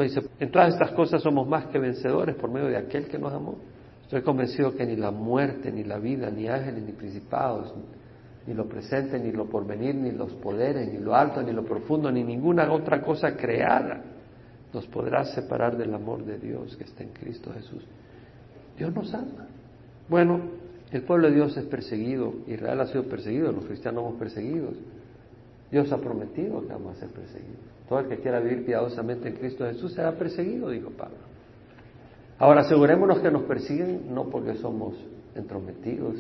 dice, 0.02 0.22
en 0.40 0.52
todas 0.52 0.74
estas 0.74 0.92
cosas 0.92 1.22
somos 1.22 1.48
más 1.48 1.68
que 1.68 1.80
vencedores 1.80 2.36
por 2.36 2.52
medio 2.52 2.68
de 2.68 2.78
aquel 2.78 3.08
que 3.08 3.18
nos 3.18 3.34
amó. 3.34 3.58
Estoy 4.04 4.22
convencido 4.22 4.74
que 4.76 4.86
ni 4.86 4.96
la 4.96 5.12
muerte, 5.12 5.72
ni 5.72 5.84
la 5.84 5.98
vida, 5.98 6.30
ni 6.30 6.48
ángeles, 6.48 6.84
ni 6.84 6.94
principados, 6.94 7.74
ni 8.46 8.54
lo 8.54 8.68
presente, 8.68 9.20
ni 9.20 9.32
lo 9.32 9.46
porvenir, 9.46 9.96
ni 9.96 10.12
los 10.12 10.34
poderes, 10.36 10.92
ni 10.92 11.00
lo 11.00 11.16
alto, 11.16 11.42
ni 11.42 11.52
lo 11.52 11.64
profundo, 11.64 12.12
ni 12.12 12.24
ninguna 12.24 12.72
otra 12.72 13.02
cosa 13.02 13.36
creada 13.36 14.02
nos 14.74 14.86
podrá 14.88 15.24
separar 15.26 15.78
del 15.78 15.94
amor 15.94 16.24
de 16.26 16.38
Dios 16.38 16.76
que 16.78 16.84
está 16.84 17.04
en 17.04 17.10
Cristo 17.10 17.52
Jesús. 17.54 17.86
Dios 18.78 18.94
nos 18.94 19.14
ama. 19.14 19.48
Bueno, 20.08 20.42
el 20.92 21.02
pueblo 21.04 21.28
de 21.28 21.36
Dios 21.36 21.58
es 21.58 21.66
perseguido, 21.66 22.34
Israel 22.48 22.80
ha 22.82 22.88
sido 22.88 23.04
perseguido, 23.04 23.52
los 23.52 23.66
cristianos 23.66 24.04
somos 24.04 24.20
perseguidos. 24.20 24.76
Dios 25.70 25.92
ha 25.92 25.98
prometido 25.98 26.62
que 26.62 26.74
vamos 26.74 26.96
a 26.96 27.00
ser 27.02 27.10
perseguidos. 27.10 27.60
Todo 27.90 28.00
el 28.00 28.08
que 28.08 28.18
quiera 28.18 28.40
vivir 28.40 28.66
piadosamente 28.66 29.28
en 29.28 29.36
Cristo 29.36 29.66
Jesús 29.66 29.94
será 29.94 30.14
perseguido, 30.14 30.70
dijo 30.70 30.92
Pablo. 30.92 31.18
Ahora 32.40 32.62
asegurémonos 32.62 33.20
que 33.20 33.32
nos 33.32 33.44
persiguen 33.44 34.14
no 34.14 34.30
porque 34.30 34.56
somos 34.56 34.96
entrometidos 35.36 36.16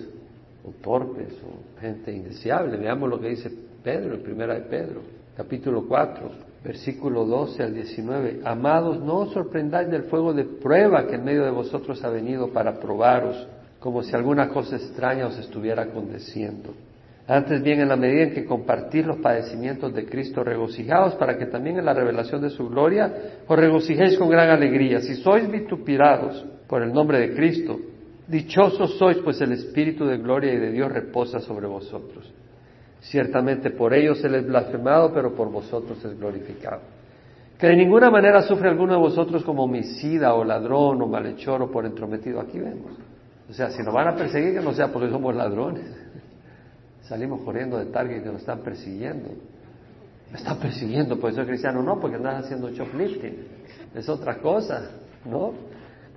o 0.66 0.72
torpes, 0.82 1.34
o 1.44 1.80
gente 1.80 2.12
indeseable. 2.12 2.78
Veamos 2.78 3.10
lo 3.10 3.20
que 3.20 3.30
dice 3.30 3.52
Pedro, 3.84 4.16
en 4.16 4.24
primera 4.24 4.56
de 4.56 4.62
Pedro, 4.62 5.02
capítulo 5.36 5.88
4, 5.88 6.30
versículo 6.64 7.24
12 7.26 7.64
al 7.64 7.74
19. 7.74 8.42
Amados, 8.44 9.00
no 9.00 9.20
os 9.20 9.34
sorprendáis 9.34 9.90
del 9.90 10.04
fuego 10.04 10.34
de 10.34 10.44
prueba 10.44 11.08
que 11.08 11.16
en 11.16 11.24
medio 11.24 11.46
de 11.46 11.52
vosotros 11.52 12.04
ha 12.04 12.10
venido 12.10 12.50
para 12.50 12.80
probaros, 12.80 13.48
como 13.80 14.04
si 14.04 14.16
alguna 14.16 14.50
cosa 14.50 14.76
extraña 14.76 15.28
os 15.28 15.38
estuviera 15.38 15.84
aconteciendo. 15.84 16.74
Antes 17.28 17.62
bien, 17.62 17.82
en 17.82 17.90
la 17.90 17.98
medida 17.98 18.24
en 18.24 18.34
que 18.34 18.46
compartís 18.46 19.06
los 19.06 19.18
padecimientos 19.18 19.94
de 19.94 20.06
Cristo, 20.06 20.44
regocijaos 20.44 21.16
para 21.16 21.38
que 21.38 21.46
también 21.48 21.78
en 21.78 21.86
la 21.86 21.94
revelación 21.94 22.42
de 22.42 22.50
su 22.50 22.70
gloria 22.70 23.14
os 23.46 23.60
regocijéis 23.60 24.18
con 24.18 24.30
gran 24.30 24.50
alegría. 24.50 25.02
Si 25.02 25.16
sois 25.16 25.50
vituperados 25.52 26.46
por 26.68 26.82
el 26.82 26.94
nombre 26.94 27.20
de 27.20 27.36
Cristo, 27.36 27.78
dichosos 28.28 28.98
sois, 28.98 29.18
pues 29.18 29.42
el 29.42 29.52
Espíritu 29.52 30.06
de 30.06 30.18
gloria 30.18 30.54
y 30.54 30.58
de 30.58 30.72
Dios 30.72 30.90
reposa 30.90 31.40
sobre 31.42 31.68
vosotros. 31.68 32.32
Ciertamente 33.02 33.72
por 33.72 33.94
ellos 33.94 34.20
se 34.20 34.30
les 34.30 34.46
blasfemado, 34.46 35.14
pero 35.14 35.36
por 35.36 35.52
vosotros 35.52 36.04
es 36.04 36.18
glorificado. 36.18 36.82
Que 37.60 37.68
de 37.68 37.76
ninguna 37.76 38.10
manera 38.10 38.42
sufre 38.42 38.70
alguno 38.70 38.94
de 38.94 39.00
vosotros 39.00 39.44
como 39.44 39.64
homicida 39.64 40.34
o 40.34 40.46
ladrón 40.46 41.02
o 41.02 41.08
malhechor 41.08 41.62
o 41.62 41.72
por 41.72 41.86
entrometido. 41.86 42.40
Aquí 42.40 42.58
vemos. 42.58 42.92
O 43.50 43.54
sea, 43.54 43.70
si 43.70 43.82
nos 43.82 43.94
van 43.94 44.10
a 44.10 44.16
perseguir, 44.16 44.54
que 44.54 44.62
no 44.62 44.74
sea 44.74 44.92
porque 44.92 45.10
somos 45.10 45.36
ladrones. 45.36 45.86
Salimos 47.04 47.42
corriendo 47.42 47.78
de 47.78 47.86
Target 47.86 48.24
que 48.24 48.30
nos 48.30 48.42
están 48.42 48.60
persiguiendo. 48.60 49.30
Me 50.32 50.38
están 50.38 50.58
persiguiendo 50.60 51.18
porque 51.20 51.36
soy 51.38 51.46
cristiano. 51.46 51.82
No, 51.82 52.00
porque 52.00 52.18
andas 52.18 52.46
haciendo 52.46 52.70
shoplifting. 52.70 53.36
Es 53.96 54.10
otra 54.10 54.40
cosa, 54.40 54.92
¿no? 55.26 55.54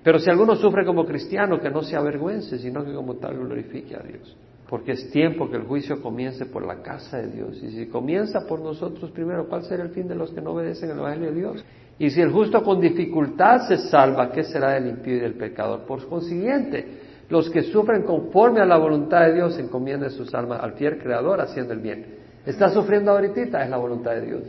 Pero 0.02 0.18
si 0.18 0.30
alguno 0.30 0.56
sufre 0.56 0.84
como 0.84 1.04
cristiano, 1.06 1.60
que 1.60 1.70
no 1.70 1.82
se 1.82 1.94
avergüence, 1.94 2.58
sino 2.58 2.84
que 2.84 2.92
como 2.92 3.16
tal 3.16 3.36
glorifique 3.38 3.94
a 3.94 4.00
Dios 4.00 4.36
porque 4.70 4.92
es 4.92 5.10
tiempo 5.10 5.50
que 5.50 5.56
el 5.56 5.64
juicio 5.64 6.00
comience 6.00 6.46
por 6.46 6.64
la 6.64 6.80
casa 6.80 7.18
de 7.18 7.26
Dios. 7.26 7.60
Y 7.60 7.70
si 7.70 7.86
comienza 7.86 8.46
por 8.46 8.60
nosotros 8.60 9.10
primero, 9.10 9.48
¿cuál 9.48 9.64
será 9.64 9.82
el 9.82 9.90
fin 9.90 10.06
de 10.06 10.14
los 10.14 10.30
que 10.30 10.40
no 10.40 10.52
obedecen 10.52 10.90
el 10.90 10.98
Evangelio 10.98 11.30
de 11.30 11.36
Dios? 11.36 11.64
Y 11.98 12.08
si 12.08 12.20
el 12.20 12.30
justo 12.30 12.62
con 12.62 12.80
dificultad 12.80 13.66
se 13.66 13.76
salva, 13.76 14.30
¿qué 14.30 14.44
será 14.44 14.74
del 14.74 14.86
impío 14.86 15.16
y 15.16 15.18
del 15.18 15.34
pecador? 15.34 15.80
Por 15.80 16.08
consiguiente, 16.08 16.86
los 17.30 17.48
que 17.48 17.62
sufren 17.62 18.02
conforme 18.02 18.60
a 18.60 18.66
la 18.66 18.76
voluntad 18.76 19.26
de 19.26 19.34
Dios 19.34 19.56
encomiendan 19.58 20.10
sus 20.10 20.34
almas 20.34 20.60
al 20.60 20.72
fiel 20.72 20.98
Creador 20.98 21.40
haciendo 21.40 21.72
el 21.72 21.78
bien. 21.78 22.18
¿Estás 22.44 22.74
sufriendo 22.74 23.12
ahorita? 23.12 23.62
Es 23.62 23.70
la 23.70 23.76
voluntad 23.76 24.10
de 24.12 24.22
Dios. 24.22 24.42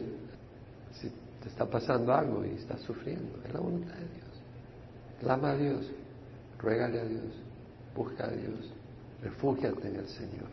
Si 0.94 1.10
te 1.41 1.48
está 1.48 1.65
pasando 1.65 2.12
algo 2.12 2.44
y 2.44 2.56
estás 2.56 2.82
sufriendo, 2.82 3.38
es 3.46 3.54
la 3.54 3.60
voluntad 3.60 3.94
de 3.94 4.08
Dios. 4.15 4.44
Clama 5.20 5.52
a 5.52 5.56
Dios, 5.56 5.91
ruégale 6.58 7.00
a 7.00 7.06
Dios, 7.06 7.24
busca 7.96 8.26
a 8.26 8.32
Dios. 8.32 8.74
Refúgiate 9.22 9.88
en 9.88 9.98
el 9.98 10.08
Señor, 10.08 10.50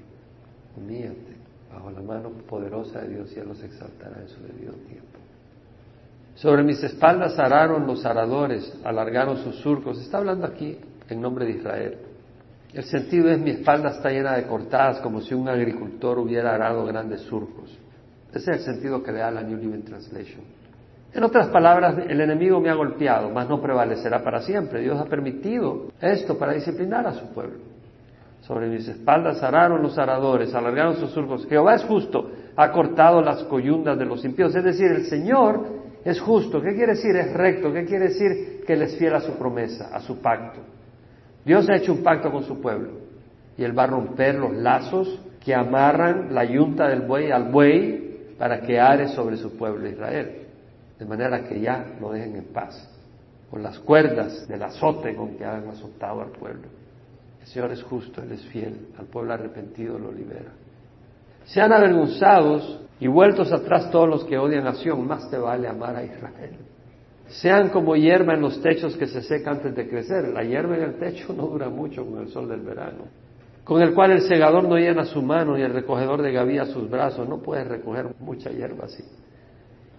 humíate 0.77 1.39
bajo 1.73 1.91
la 1.91 2.03
mano 2.03 2.31
poderosa 2.47 3.01
de 3.01 3.09
Dios 3.09 3.33
y 3.35 3.41
Él 3.41 3.49
los 3.49 3.63
exaltará 3.63 4.21
en 4.21 4.29
su 4.29 4.43
debido 4.43 4.75
tiempo. 4.75 5.19
Sobre 6.35 6.63
mis 6.63 6.83
espaldas 6.83 7.39
araron 7.39 7.87
los 7.87 8.05
aradores, 8.05 8.71
alargaron 8.85 9.39
sus 9.39 9.57
surcos. 9.57 9.99
Está 9.99 10.19
hablando 10.19 10.47
aquí 10.47 10.79
en 11.09 11.21
nombre 11.21 11.47
de 11.47 11.53
Israel. 11.53 11.99
El 12.73 12.85
sentido 12.85 13.31
es 13.31 13.39
mi 13.39 13.51
espalda 13.51 13.91
está 13.91 14.11
llena 14.11 14.37
de 14.37 14.47
cortadas 14.47 15.01
como 15.01 15.21
si 15.21 15.35
un 15.35 15.49
agricultor 15.49 16.19
hubiera 16.19 16.55
arado 16.55 16.85
grandes 16.85 17.23
surcos. 17.23 17.77
Ese 18.31 18.51
es 18.51 18.59
el 18.59 18.75
sentido 18.75 19.03
que 19.03 19.11
le 19.11 19.21
da 19.21 19.31
la 19.31 19.43
New 19.43 19.57
Living 19.57 19.83
Translation. 19.83 20.43
En 21.15 21.25
otras 21.25 21.49
palabras, 21.49 21.97
el 22.07 22.21
enemigo 22.21 22.61
me 22.61 22.69
ha 22.69 22.75
golpeado, 22.75 23.31
mas 23.31 23.49
no 23.49 23.63
prevalecerá 23.63 24.23
para 24.23 24.43
siempre. 24.43 24.83
Dios 24.83 25.01
ha 25.01 25.07
permitido 25.07 25.87
esto 26.01 26.39
para 26.39 26.53
disciplinar 26.53 27.07
a 27.07 27.15
su 27.15 27.27
pueblo. 27.33 27.61
Sobre 28.43 28.69
mis 28.69 28.87
espaldas 28.87 29.43
araron 29.43 29.83
los 29.83 29.97
aradores, 29.99 30.55
alargaron 30.55 30.97
sus 30.97 31.11
surcos. 31.11 31.47
Jehová 31.47 31.75
es 31.75 31.85
justo, 31.85 32.31
ha 32.55 32.71
cortado 32.71 33.23
las 33.23 33.43
coyundas 33.45 33.99
de 33.99 34.05
los 34.05 34.23
impíos. 34.25 34.55
Es 34.55 34.65
decir, 34.65 34.91
el 34.91 35.07
Señor 35.07 35.67
es 36.05 36.21
justo. 36.21 36.61
¿Qué 36.61 36.75
quiere 36.75 36.93
decir? 36.93 37.17
Es 37.17 37.33
recto. 37.33 37.73
¿Qué 37.73 37.85
quiere 37.87 38.09
decir? 38.09 38.63
Que 38.67 38.75
Él 38.75 38.83
es 38.83 38.97
fiel 38.99 39.15
a 39.15 39.21
su 39.21 39.33
promesa, 39.33 39.89
a 39.95 40.01
su 40.01 40.19
pacto. 40.21 40.61
Dios 41.45 41.69
ha 41.69 41.77
hecho 41.77 41.93
un 41.93 42.03
pacto 42.03 42.31
con 42.31 42.45
su 42.45 42.61
pueblo 42.61 42.91
y 43.57 43.65
Él 43.65 43.77
va 43.77 43.85
a 43.85 43.89
romper 43.89 44.37
los 44.37 44.55
lazos 44.55 45.21
que 45.45 45.55
amarran 45.55 46.35
la 46.35 46.45
yunta 46.45 46.89
del 46.89 47.03
buey 47.03 47.31
al 47.31 47.51
buey 47.51 48.35
para 48.39 48.61
que 48.61 48.79
are 48.79 49.09
sobre 49.09 49.37
su 49.37 49.57
pueblo 49.57 49.89
Israel. 49.89 50.47
De 50.99 51.05
manera 51.05 51.45
que 51.45 51.61
ya 51.61 51.97
lo 52.01 52.13
dejen 52.13 52.37
en 52.37 52.45
paz. 52.53 52.89
Con 53.51 53.63
las 53.63 53.79
cuerdas 53.79 54.47
del 54.47 54.63
azote 54.63 55.15
con 55.15 55.37
que 55.37 55.45
han 55.45 55.69
azotado 55.69 56.21
al 56.21 56.31
pueblo. 56.31 56.69
Señor 57.45 57.73
es 57.73 57.83
justo, 57.83 58.23
Él 58.23 58.33
es 58.33 58.45
fiel, 58.47 58.89
al 58.99 59.07
pueblo 59.07 59.33
arrepentido 59.33 59.99
lo 59.99 60.13
libera. 60.13 60.53
Sean 61.47 61.73
avergonzados 61.73 62.81
y 63.01 63.07
vueltos 63.07 63.51
atrás 63.53 63.91
todos 63.91 64.09
los 64.09 64.25
que 64.25 64.37
odian 64.37 64.67
a 64.67 64.75
Sion, 64.75 65.07
más 65.07 65.31
te 65.31 65.39
vale 65.39 65.67
amar 65.67 65.97
a 65.97 66.05
Israel. 66.05 66.57
Sean 67.29 67.69
como 67.69 67.95
hierba 67.95 68.35
en 68.35 68.41
los 68.41 68.61
techos 68.63 68.97
que 68.97 69.07
se 69.07 69.23
seca 69.23 69.51
antes 69.51 69.75
de 69.75 69.89
crecer. 69.89 70.29
La 70.29 70.43
hierba 70.43 70.77
en 70.77 70.83
el 70.83 70.99
techo 70.99 71.33
no 71.37 71.47
dura 71.47 71.69
mucho 71.69 72.05
con 72.05 72.21
el 72.21 72.29
sol 72.29 72.49
del 72.49 72.61
verano. 72.61 73.05
Con 73.65 73.83
el 73.83 73.93
cual 73.95 74.13
el 74.13 74.23
segador 74.23 74.65
no 74.65 74.77
llena 74.77 75.05
su 75.05 75.21
mano 75.21 75.59
y 75.59 75.63
el 75.63 75.73
recogedor 75.73 76.23
de 76.23 76.33
gavía 76.33 76.65
sus 76.65 76.89
brazos. 76.89 77.29
No 77.29 77.39
puedes 77.39 77.67
recoger 77.67 78.15
mucha 78.19 78.51
hierba 78.51 78.87
así. 78.87 79.05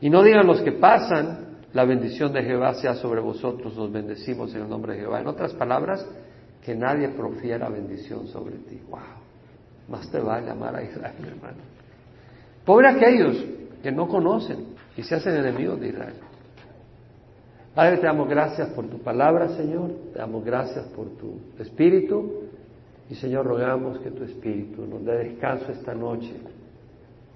Y 0.02 0.10
no 0.10 0.24
digan 0.24 0.48
los 0.48 0.62
que 0.62 0.72
pasan, 0.72 1.60
la 1.74 1.86
bendición 1.86 2.34
de 2.34 2.42
Jehová 2.42 2.74
sea 2.74 2.96
sobre 2.96 3.22
vosotros, 3.22 3.76
nos 3.76 3.92
bendecimos 3.92 4.56
en 4.56 4.64
el 4.64 4.70
nombre 4.70 4.94
de 4.94 5.02
Jehová. 5.02 5.22
En 5.22 5.28
otras 5.28 5.54
palabras, 5.54 6.04
que 6.64 6.76
nadie 6.76 7.10
profiera 7.10 7.70
bendición 7.70 8.28
sobre 8.28 8.56
ti. 8.58 8.82
¡Wow! 8.90 9.00
Más 9.90 10.10
te 10.10 10.20
vale 10.20 10.50
amar 10.50 10.76
a 10.76 10.84
Israel, 10.84 11.16
hermano. 11.28 11.58
Pobre 12.66 12.90
aquellos 12.90 13.44
que 13.84 13.92
no 13.92 14.08
conocen 14.08 14.76
y 14.98 15.04
se 15.04 15.16
hacen 15.16 15.36
enemigos 15.36 15.80
de 15.80 15.90
Israel. 15.90 16.16
Padre, 17.80 17.96
te 17.96 18.08
damos 18.08 18.28
gracias 18.28 18.68
por 18.72 18.88
tu 18.88 18.98
palabra, 18.98 19.48
Señor. 19.56 19.92
Te 20.12 20.20
damos 20.20 20.44
gracias 20.44 20.86
por 20.88 21.12
tu 21.12 21.40
espíritu. 21.60 22.42
Y, 23.10 23.16
Señor, 23.16 23.46
rogamos 23.46 24.00
que 24.00 24.12
tu 24.12 24.26
espíritu 24.26 24.86
nos 24.86 25.06
dé 25.06 25.30
descanso 25.30 25.72
esta 25.72 25.94
noche. 25.94 26.34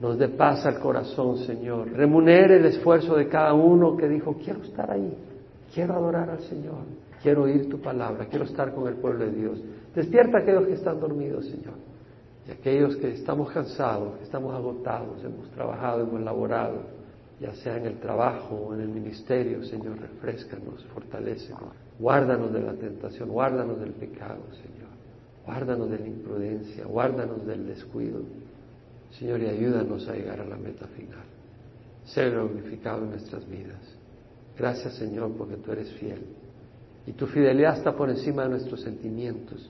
Nos 0.02 0.20
dé 0.20 0.28
paz 0.28 0.66
al 0.66 0.82
corazón, 0.82 1.38
Señor. 1.38 1.94
Remunere 1.94 2.58
el 2.58 2.66
esfuerzo 2.66 3.16
de 3.16 3.30
cada 3.30 3.54
uno 3.54 3.96
que 3.96 4.10
dijo, 4.10 4.36
quiero 4.44 4.62
estar 4.64 4.92
ahí. 4.92 5.18
Quiero 5.74 5.94
adorar 5.94 6.30
al 6.30 6.42
Señor. 6.42 6.88
Quiero 7.22 7.44
oír 7.44 7.70
tu 7.70 7.80
palabra, 7.80 8.26
quiero 8.26 8.44
estar 8.44 8.74
con 8.76 8.90
el 8.90 8.96
pueblo 8.96 9.24
de 9.24 9.32
Dios. 9.32 9.64
Despierta 9.96 10.40
a 10.40 10.42
aquellos 10.42 10.68
que 10.68 10.74
están 10.74 11.00
dormidos, 11.00 11.46
Señor. 11.46 11.76
Y 12.50 12.52
aquellos 12.52 12.98
que 12.98 13.14
estamos 13.14 13.50
cansados, 13.50 14.18
que 14.18 14.26
estamos 14.26 14.54
agotados, 14.54 15.24
hemos 15.24 15.50
trabajado, 15.52 16.02
hemos 16.02 16.20
laborado, 16.20 16.82
ya 17.44 17.54
sea 17.56 17.76
en 17.76 17.88
el 17.88 18.00
trabajo 18.00 18.56
o 18.56 18.74
en 18.74 18.80
el 18.80 18.88
ministerio, 18.88 19.66
Señor, 19.66 20.00
refrescanos, 20.00 20.82
fortalecenos. 20.94 21.74
Guárdanos 22.00 22.54
de 22.54 22.62
la 22.62 22.74
tentación, 22.74 23.28
guárdanos 23.28 23.82
del 23.82 23.92
pecado, 23.92 24.40
Señor. 24.52 24.94
Guárdanos 25.46 25.92
de 25.92 26.00
la 26.00 26.08
imprudencia, 26.08 26.86
guárdanos 26.86 27.46
del 27.46 27.68
descuido. 27.68 28.22
Señor, 29.20 29.42
y 29.42 29.48
ayúdanos 29.48 30.08
a 30.08 30.14
llegar 30.14 30.40
a 30.40 30.46
la 30.46 30.56
meta 30.56 30.88
final. 30.88 31.26
Ser 32.06 32.32
glorificado 32.32 33.04
en 33.04 33.10
nuestras 33.10 33.46
vidas. 33.50 33.94
Gracias, 34.58 34.94
Señor, 34.94 35.34
porque 35.38 35.58
tú 35.58 35.74
eres 35.74 35.92
fiel. 35.96 36.22
Y 37.06 37.12
tu 37.12 37.28
fidelidad 37.28 37.78
está 37.78 37.94
por 37.94 38.10
encima 38.10 38.44
de 38.44 38.52
nuestros 38.52 38.80
sentimientos. 38.80 39.70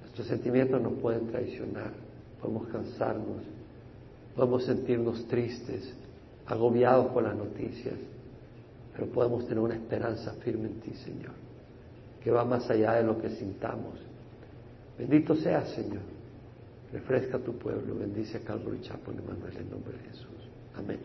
Nuestros 0.00 0.26
sentimientos 0.26 0.82
nos 0.82 0.94
pueden 0.94 1.28
traicionar, 1.28 1.92
podemos 2.40 2.66
cansarnos, 2.66 3.44
podemos 4.34 4.64
sentirnos 4.64 5.28
tristes, 5.28 5.94
agobiados 6.48 7.12
por 7.12 7.22
las 7.22 7.36
noticias, 7.36 7.94
pero 8.92 9.06
podemos 9.12 9.46
tener 9.46 9.60
una 9.60 9.74
esperanza 9.74 10.32
firme 10.44 10.68
en 10.68 10.80
ti, 10.80 10.92
Señor, 11.04 11.32
que 12.22 12.30
va 12.30 12.44
más 12.44 12.68
allá 12.70 12.94
de 12.94 13.04
lo 13.04 13.20
que 13.20 13.30
sintamos. 13.30 14.00
Bendito 14.98 15.34
sea, 15.36 15.64
Señor. 15.66 16.02
Refresca 16.92 17.38
tu 17.38 17.52
pueblo, 17.58 17.94
bendice 17.94 18.38
a 18.38 18.40
Calvary 18.40 18.80
Chapel, 18.80 19.18
Emanuel, 19.18 19.56
en 19.58 19.70
nombre 19.70 19.92
de 19.92 19.98
Jesús. 20.10 20.48
Amén. 20.74 20.98